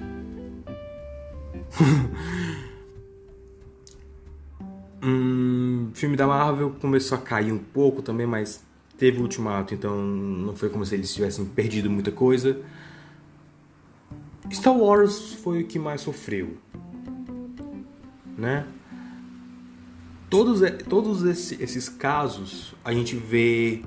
[5.04, 8.68] hum, filme da Marvel começou a cair um pouco também, mas
[9.00, 12.62] teve o ultimato, então não foi como se eles tivessem perdido muita coisa.
[14.52, 16.58] Star Wars foi o que mais sofreu,
[18.38, 18.68] né?
[20.30, 23.82] Todos, todos esses casos a gente vê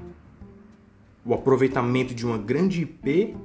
[1.25, 3.37] o aproveitamento de uma grande IP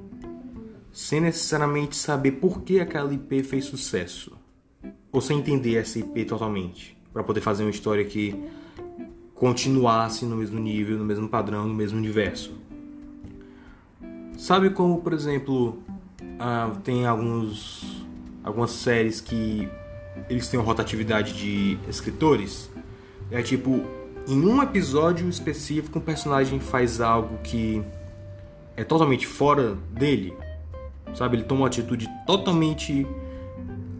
[0.92, 4.36] sem necessariamente saber por que aquela IP fez sucesso.
[5.12, 6.96] Ou sem entender essa IP totalmente.
[7.12, 8.34] Para poder fazer uma história que
[9.38, 12.52] continuasse no mesmo nível, no mesmo padrão, no mesmo universo.
[14.36, 15.78] Sabe como, por exemplo,
[16.38, 18.04] ah, tem alguns,
[18.42, 19.68] algumas séries que
[20.28, 22.70] eles têm uma rotatividade de escritores?
[23.30, 23.84] É tipo,
[24.26, 27.82] em um episódio específico um personagem faz algo que
[28.76, 30.34] é totalmente fora dele,
[31.14, 31.36] sabe?
[31.36, 33.06] Ele toma uma atitude totalmente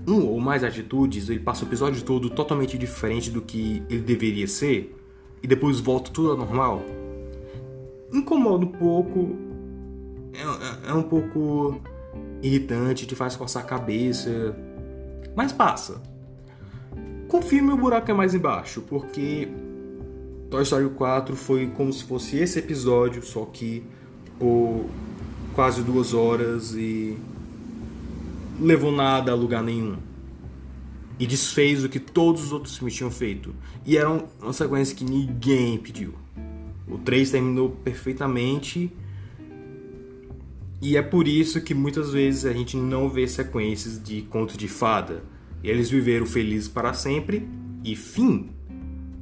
[0.07, 4.49] um ou mais atitudes, ele passa o episódio todo totalmente diferente do que ele deveria
[4.49, 4.98] ser
[5.43, 6.83] e depois volta tudo ao normal.
[8.13, 9.37] Incomoda um pouco,
[10.33, 11.81] é, é, é um pouco
[12.43, 14.57] irritante, te faz coçar a cabeça,
[15.35, 16.01] mas passa.
[17.43, 19.49] Filme o buraco é mais embaixo, porque
[20.51, 23.85] Toy Story 4 foi como se fosse esse episódio, só que
[24.39, 24.85] por
[25.55, 27.17] quase duas horas e
[28.61, 29.97] levou nada a lugar nenhum.
[31.19, 33.55] E desfez o que todos os outros filmes tinham feito.
[33.85, 36.15] E era uma sequência que ninguém pediu.
[36.87, 38.93] O 3 terminou perfeitamente.
[40.81, 44.69] E é por isso que muitas vezes a gente não vê sequências de contos de
[44.69, 45.25] fada.
[45.63, 47.49] Eles viveram felizes para sempre
[47.85, 48.51] e fim.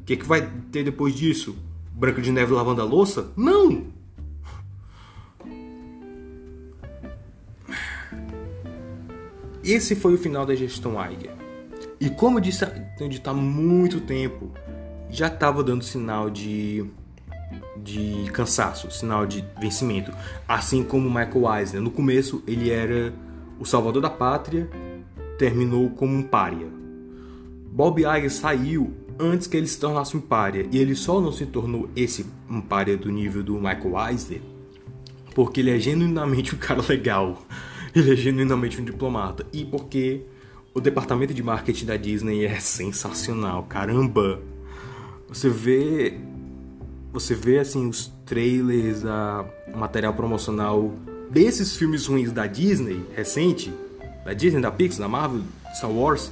[0.00, 1.56] O que, que vai ter depois disso?
[1.92, 3.32] Branca de Neve lavando a louça?
[3.36, 3.86] Não!
[9.64, 11.35] Esse foi o final da gestão Iger.
[12.00, 14.50] E como eu disse, há muito tempo,
[15.10, 16.84] já estava dando sinal de,
[17.76, 20.12] de cansaço, sinal de vencimento.
[20.46, 21.82] Assim como Michael Eisner.
[21.82, 23.12] No começo ele era
[23.58, 24.68] o salvador da pátria,
[25.38, 26.68] terminou como um pária.
[27.70, 30.66] Bob Iger saiu antes que ele se tornasse um pária.
[30.70, 34.56] E ele só não se tornou esse um pária do nível do Michael Eisner
[35.36, 37.46] porque ele é genuinamente um cara legal
[37.94, 39.46] ele é genuinamente um diplomata.
[39.52, 40.22] E porque
[40.76, 44.42] o departamento de marketing da Disney é sensacional, caramba.
[45.26, 46.18] Você vê
[47.10, 50.92] você vê assim os trailers, a material promocional
[51.30, 53.72] desses filmes ruins da Disney recente,
[54.22, 55.40] da Disney, da Pixar, da Marvel,
[55.74, 56.30] Star Wars,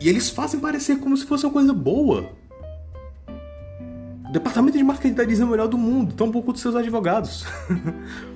[0.00, 2.28] e eles fazem parecer como se fosse uma coisa boa.
[4.28, 6.74] O departamento de marketing da Disney é o melhor do mundo, tão pouco dos seus
[6.74, 7.46] advogados.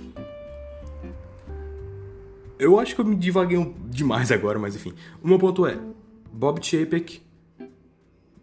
[2.60, 4.92] Eu acho que eu me divaguei demais agora, mas enfim.
[5.22, 5.78] O meu ponto é:
[6.30, 7.22] Bob Chapek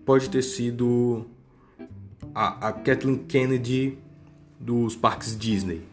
[0.03, 1.27] pode ter sido
[2.33, 3.99] a, a Kathleen Kennedy
[4.59, 5.83] dos parques Disney.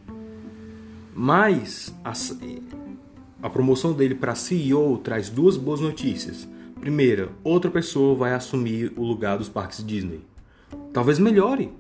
[1.15, 2.13] Mas a,
[3.43, 6.49] a promoção dele para CEO traz duas boas notícias.
[6.81, 10.23] Primeira, outra pessoa vai assumir o lugar dos parques Disney.
[10.95, 11.71] Talvez melhore.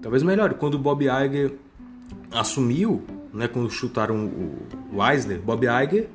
[0.00, 0.54] Talvez melhore.
[0.54, 1.52] Quando o Bob Iger
[2.36, 4.30] assumiu, né, quando chutaram
[4.92, 6.08] o Eisner, Bob Iger,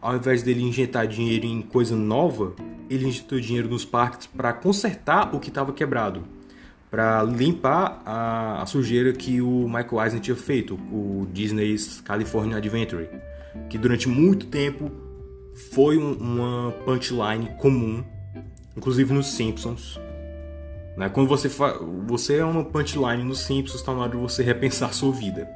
[0.00, 2.54] ao invés dele injetar dinheiro em coisa nova,
[2.88, 6.22] ele injetou dinheiro nos parques para consertar o que estava quebrado,
[6.90, 13.08] para limpar a, a, sujeira que o Michael Eisner tinha feito, o Disney's California Adventure,
[13.68, 14.90] que durante muito tempo
[15.72, 18.04] foi um, uma punchline comum,
[18.76, 19.98] inclusive nos Simpsons.
[20.96, 21.08] Né?
[21.08, 21.50] Quando você,
[22.06, 25.48] você é uma punchline nos Simpsons, está na hora de você repensar a sua vida.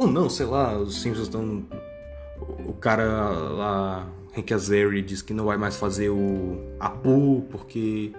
[0.00, 1.62] Ou não, sei lá, os Simpsons estão.
[2.64, 8.10] O cara lá, Hank Azaria, diz que não vai mais fazer o Apu porque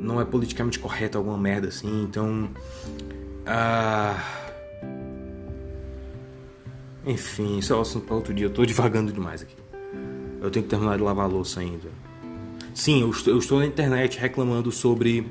[0.00, 2.50] não é politicamente correto alguma merda assim, então.
[3.46, 4.20] Ah.
[7.06, 8.46] Enfim, isso é um assunto para outro dia.
[8.46, 9.54] Eu tô devagando demais aqui.
[10.42, 11.90] Eu tenho que terminar de lavar a louça ainda.
[12.74, 15.30] Sim, eu estou, eu estou na internet reclamando sobre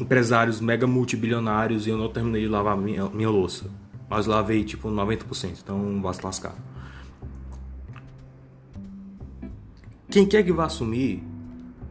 [0.00, 3.70] empresários mega multibilionários e eu não terminei de lavar minha, minha louça.
[4.08, 6.54] Mas lavei tipo 90%, então vai se lascar.
[10.10, 11.22] Quem quer que vá assumir,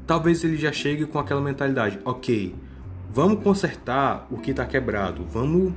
[0.08, 2.56] talvez ele já chegue com aquela mentalidade: ok,
[3.12, 5.74] vamos consertar o que está quebrado, vamos,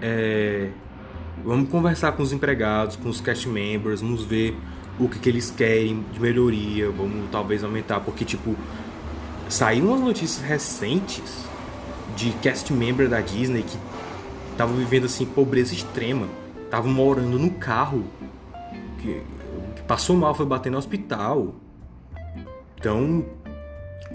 [0.00, 0.70] é,
[1.44, 4.56] vamos conversar com os empregados, com os cast members, vamos ver
[4.98, 8.56] o que, que eles querem de melhoria, vamos talvez aumentar, porque tipo,
[9.48, 11.46] saíram umas notícias recentes
[12.16, 13.78] de cast member da Disney que
[14.52, 16.28] estavam vivendo assim pobreza extrema,
[16.64, 18.04] estavam morando no carro,
[19.00, 19.20] que,
[19.76, 21.54] que, passou mal, foi bater no hospital.
[22.78, 23.24] Então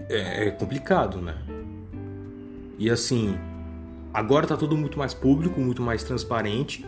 [0.09, 1.35] é, é complicado, né?
[2.77, 3.37] E assim,
[4.13, 6.85] agora tá tudo muito mais público, muito mais transparente.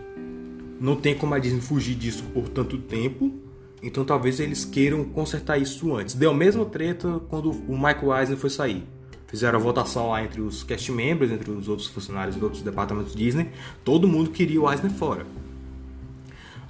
[0.80, 3.34] Não tem como a Disney fugir disso por tanto tempo.
[3.82, 6.16] Então talvez eles queiram consertar isso antes.
[6.16, 8.86] Deu a mesma treta quando o Michael Eisner foi sair
[9.30, 13.16] fizeram a votação lá entre os cast members, entre os outros funcionários dos outros departamentos
[13.16, 13.50] Disney,
[13.86, 15.26] todo mundo queria o Eisner fora.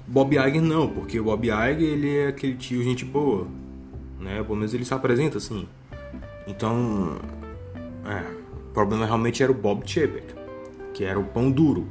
[0.06, 3.46] Bob Iger não, porque o Bob Iger ele é aquele tio gente boa,
[4.18, 4.42] né?
[4.42, 5.66] Pelo menos ele se apresenta assim.
[6.46, 7.16] Então,
[8.04, 8.30] é,
[8.68, 10.34] o problema realmente era o Bob Chapek,
[10.92, 11.88] que era o pão duro.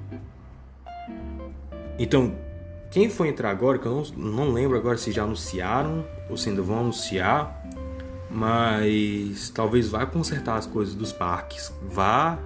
[1.98, 2.36] Então,
[2.92, 6.50] quem foi entrar agora, que eu não, não lembro agora se já anunciaram ou se
[6.50, 7.59] ainda vão anunciar,
[8.30, 12.40] mas talvez vá consertar as coisas dos parques, vá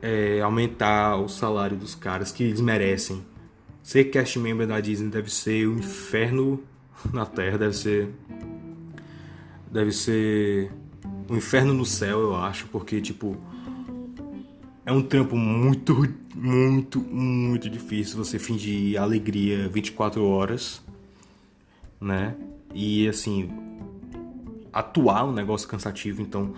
[0.00, 3.24] é, aumentar o salário dos caras que eles merecem.
[3.82, 6.62] Ser cast member da Disney deve ser o um inferno
[7.12, 8.12] na Terra, deve ser
[9.70, 10.70] deve ser
[11.30, 13.36] um inferno no céu, eu acho, porque tipo
[14.84, 15.94] é um trampo muito,
[16.34, 20.82] muito, muito difícil você fingir alegria 24 horas,
[22.00, 22.34] né?
[22.74, 23.50] E assim,
[24.72, 26.22] atuar um negócio cansativo.
[26.22, 26.54] Então,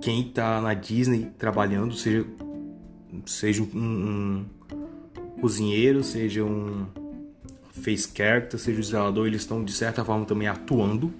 [0.00, 2.26] quem está na Disney trabalhando, seja,
[3.26, 4.46] seja um, um,
[5.40, 6.86] cozinheiro, seja um
[7.82, 11.12] face character, seja um zelador, eles estão de certa forma também atuando.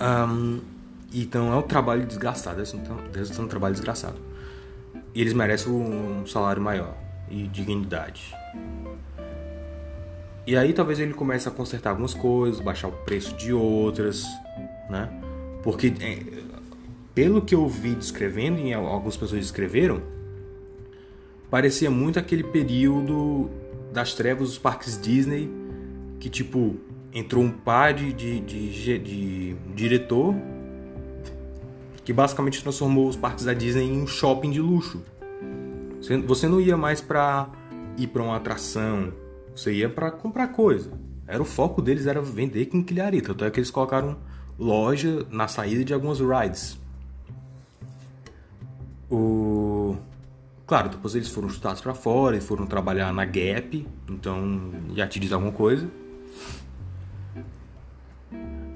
[0.00, 0.60] Um,
[1.12, 2.76] então é um trabalho desgastado, ser
[3.40, 4.18] um trabalho desgraçado.
[5.14, 6.94] E eles merecem um salário maior
[7.28, 8.34] e dignidade.
[10.46, 14.24] E aí talvez ele comece a consertar algumas coisas, baixar o preço de outras,
[14.88, 15.08] né?
[15.62, 16.18] Porque é,
[17.14, 20.02] pelo que eu vi descrevendo, e algumas pessoas descreveram,
[21.50, 23.50] parecia muito aquele período
[23.92, 25.50] das trevas dos parques Disney,
[26.18, 26.76] que tipo,
[27.12, 30.34] entrou um par de, de, de, de diretor
[32.04, 35.02] que basicamente transformou os parques da Disney em um shopping de luxo.
[36.26, 37.48] Você não ia mais para
[37.96, 39.12] ir para uma atração,
[39.62, 40.90] você ia para comprar coisa.
[41.26, 44.18] Era o foco deles era vender quinquilharia, tanto é que eles colocaram
[44.58, 46.78] loja na saída de algumas rides.
[49.08, 49.96] O
[50.70, 55.18] Claro, depois eles foram chutados para fora e foram trabalhar na Gap, então já te
[55.18, 55.90] diz alguma coisa.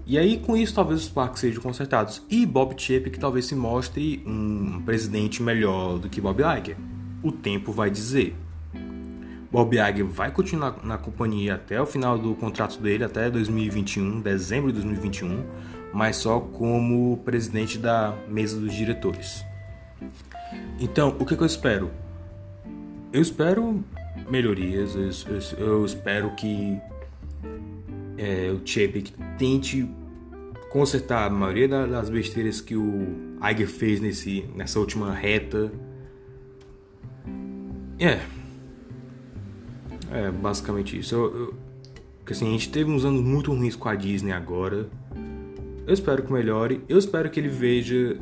[0.05, 2.21] E aí, com isso, talvez os parques sejam consertados.
[2.29, 6.77] E Bob Chapek talvez se mostre um presidente melhor do que Bob Iger.
[7.23, 8.35] O tempo vai dizer.
[9.55, 14.73] Bob Iger vai continuar na companhia até o final do contrato dele, até 2021, dezembro
[14.73, 15.45] de 2021,
[15.93, 19.45] mas só como presidente da mesa dos diretores.
[20.81, 21.89] Então, o que, que eu espero?
[23.13, 23.85] Eu espero
[24.29, 26.77] melhorias, eu, eu, eu espero que
[28.19, 29.89] é, o Chapek tente
[30.69, 35.71] consertar a maioria das besteiras que o Iger fez nesse, nessa última reta.
[38.01, 38.19] É.
[40.15, 41.53] É basicamente isso.
[42.19, 44.89] Porque assim, a gente teve uns anos muito ruins com a Disney agora.
[45.85, 46.83] Eu espero que melhore.
[46.89, 48.21] Eu espero que ele veja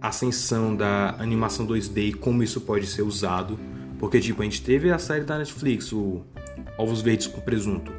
[0.00, 3.56] a ascensão da animação 2D e como isso pode ser usado.
[4.00, 6.22] Porque, tipo, a gente teve a série da Netflix, o
[6.76, 7.92] Ovos Verdes com Presunto.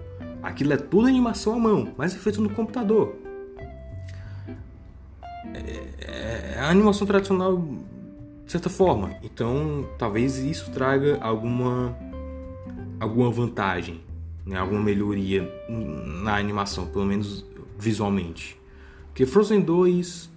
[0.44, 3.16] Aquilo é tudo animação à mão, mas é feito no computador.
[5.54, 5.60] É,
[6.00, 7.58] é, é a animação tradicional
[8.46, 9.16] de certa forma.
[9.24, 11.96] Então, talvez isso traga alguma
[13.00, 14.02] alguma vantagem,
[14.46, 14.58] né?
[14.58, 17.46] alguma melhoria na animação, pelo menos
[17.78, 18.60] visualmente.
[19.08, 20.30] Porque Frozen 2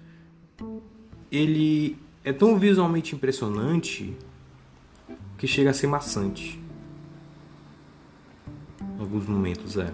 [1.30, 4.16] ele é tão visualmente impressionante
[5.38, 6.60] que chega a ser maçante
[9.00, 9.92] alguns momentos, é.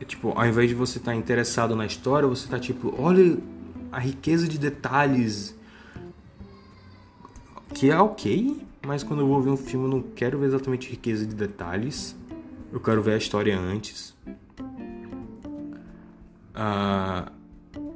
[0.00, 0.04] é.
[0.04, 3.38] tipo, ao invés de você estar tá interessado na história, você está tipo, olha
[3.90, 5.54] a riqueza de detalhes.
[7.74, 10.88] Que é ok, mas quando eu vou ver um filme eu não quero ver exatamente
[10.88, 12.16] riqueza de detalhes.
[12.72, 14.14] Eu quero ver a história antes.
[16.54, 17.32] Ah,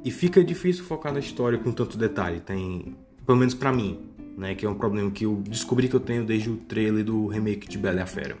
[0.03, 2.41] e fica difícil focar na história com tanto detalhe.
[2.41, 2.95] Tem,
[3.25, 3.99] pelo menos para mim,
[4.37, 7.27] né, que é um problema que eu descobri que eu tenho desde o trailer do
[7.27, 8.37] remake de Bela e a Fera.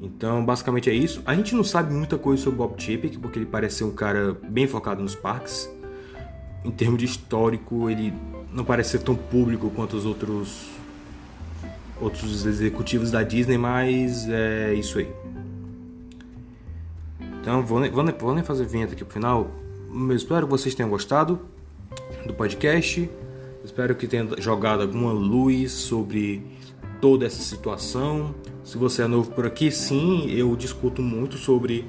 [0.00, 1.20] Então, basicamente é isso.
[1.26, 4.38] A gente não sabe muita coisa sobre Bob Chapek, porque ele parece ser um cara
[4.48, 5.68] bem focado nos parques.
[6.64, 8.14] Em termos de histórico, ele
[8.52, 10.79] não parece ser tão público quanto os outros
[12.00, 15.08] outros executivos da Disney, mas é isso aí.
[17.40, 19.50] Então, vou, vou, vou nem fazer vinheta aqui pro final.
[19.92, 21.40] Eu espero que vocês tenham gostado
[22.26, 23.10] do podcast.
[23.64, 26.42] Espero que tenha jogado alguma luz sobre
[27.00, 28.34] toda essa situação.
[28.62, 31.84] Se você é novo por aqui, sim, eu discuto muito sobre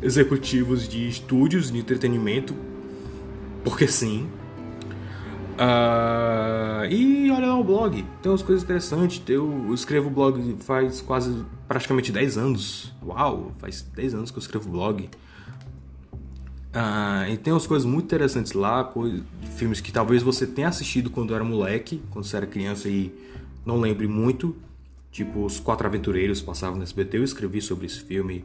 [0.00, 2.54] executivos de estúdios de entretenimento,
[3.64, 4.28] porque sim.
[5.58, 9.20] Uh, e olha lá o blog, tem umas coisas interessantes.
[9.26, 12.94] Eu escrevo blog faz quase praticamente 10 anos.
[13.04, 15.10] Uau, faz 10 anos que eu escrevo blog.
[16.68, 18.92] Uh, e tem umas coisas muito interessantes lá,
[19.56, 23.12] filmes que talvez você tenha assistido quando era moleque, quando você era criança e
[23.66, 24.54] não lembre muito.
[25.10, 28.44] Tipo, Os Quatro Aventureiros passavam no SBT, eu escrevi sobre esse filme.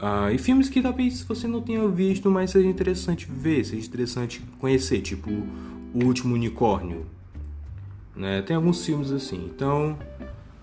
[0.00, 4.40] Uh, e filmes que talvez você não tenha visto, mas seja interessante ver, seja interessante
[4.58, 5.30] conhecer, tipo
[5.94, 7.06] O Último Unicórnio.
[8.14, 8.42] Né?
[8.42, 9.50] Tem alguns filmes assim.
[9.54, 9.98] Então,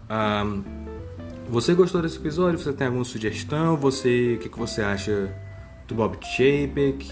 [0.09, 0.63] uh,
[1.49, 2.59] você gostou desse episódio?
[2.59, 3.77] Você tem alguma sugestão?
[3.77, 5.33] Você, o que, que você acha
[5.87, 7.07] do Bob Chapek?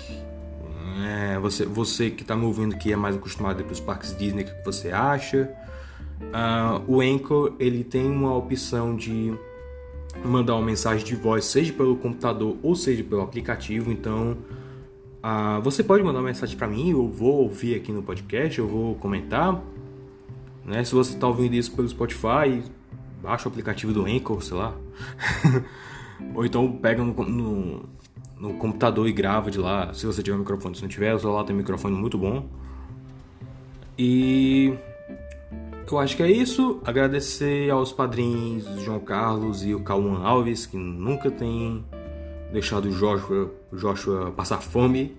[1.05, 4.43] É, você, você que está me ouvindo que é mais acostumado para os parques Disney,
[4.43, 5.49] o que, que você acha?
[6.21, 9.33] Uh, o Anchor ele tem uma opção de
[10.23, 13.91] mandar uma mensagem de voz, seja pelo computador ou seja pelo aplicativo.
[13.91, 14.37] Então,
[15.23, 18.67] uh, você pode mandar uma mensagem para mim, eu vou ouvir aqui no podcast, eu
[18.67, 19.61] vou comentar.
[20.65, 20.83] Né?
[20.83, 22.63] Se você está ouvindo isso pelo Spotify,
[23.21, 24.75] baixa o aplicativo do Anchor, sei lá.
[26.35, 27.89] ou então pega no, no,
[28.39, 30.75] no, computador e grava de lá, se você tiver microfone.
[30.75, 32.47] Se não tiver, o celular tem um microfone muito bom.
[33.97, 34.73] E
[35.89, 36.81] eu acho que é isso.
[36.83, 41.85] Agradecer aos padrinhos João Carlos e o Cauã Alves, que nunca tem
[42.53, 45.17] deixado o Joshua, Joshua passar fome.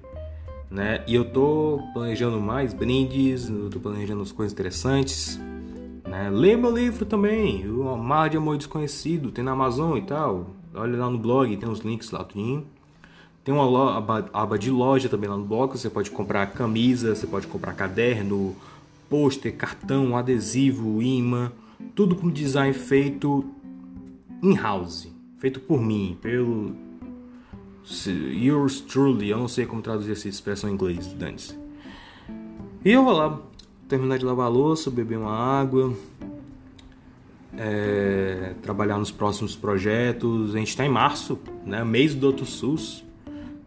[0.71, 1.05] né?
[1.07, 5.39] E eu tô planejando mais brindes, eu tô planejando as coisas interessantes,
[6.09, 6.31] né?
[6.31, 10.51] Lê meu livro também, O Mar de Amor Desconhecido, tem na Amazon e tal.
[10.75, 12.67] Olha lá no blog, tem os links lá, tudinho.
[13.45, 17.27] Tem uma aba, aba de loja também lá no blog, você pode comprar camisa, você
[17.27, 18.57] pode comprar caderno,
[19.09, 21.53] pôster, cartão, adesivo, imã,
[21.95, 23.45] tudo com design feito
[24.43, 26.75] in-house, feito por mim, pelo
[28.07, 31.59] yours truly, eu não sei como traduzir essa expressão em inglês, dane-se.
[32.85, 33.41] E eu vou lá
[33.89, 35.95] terminar de lavar a louça, beber uma água,
[37.57, 40.55] é, trabalhar nos próximos projetos.
[40.55, 41.85] A gente está em março, né?
[41.85, 42.45] Mês do Dr.
[42.45, 43.05] SUS.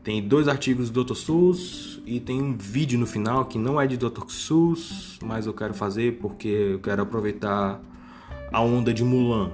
[0.03, 1.15] Tem dois artigos do Dr.
[1.15, 4.29] SUS e tem um vídeo no final que não é de Dr.
[4.29, 7.81] SUS, mas eu quero fazer porque eu quero aproveitar
[8.51, 9.51] a onda de Mulan.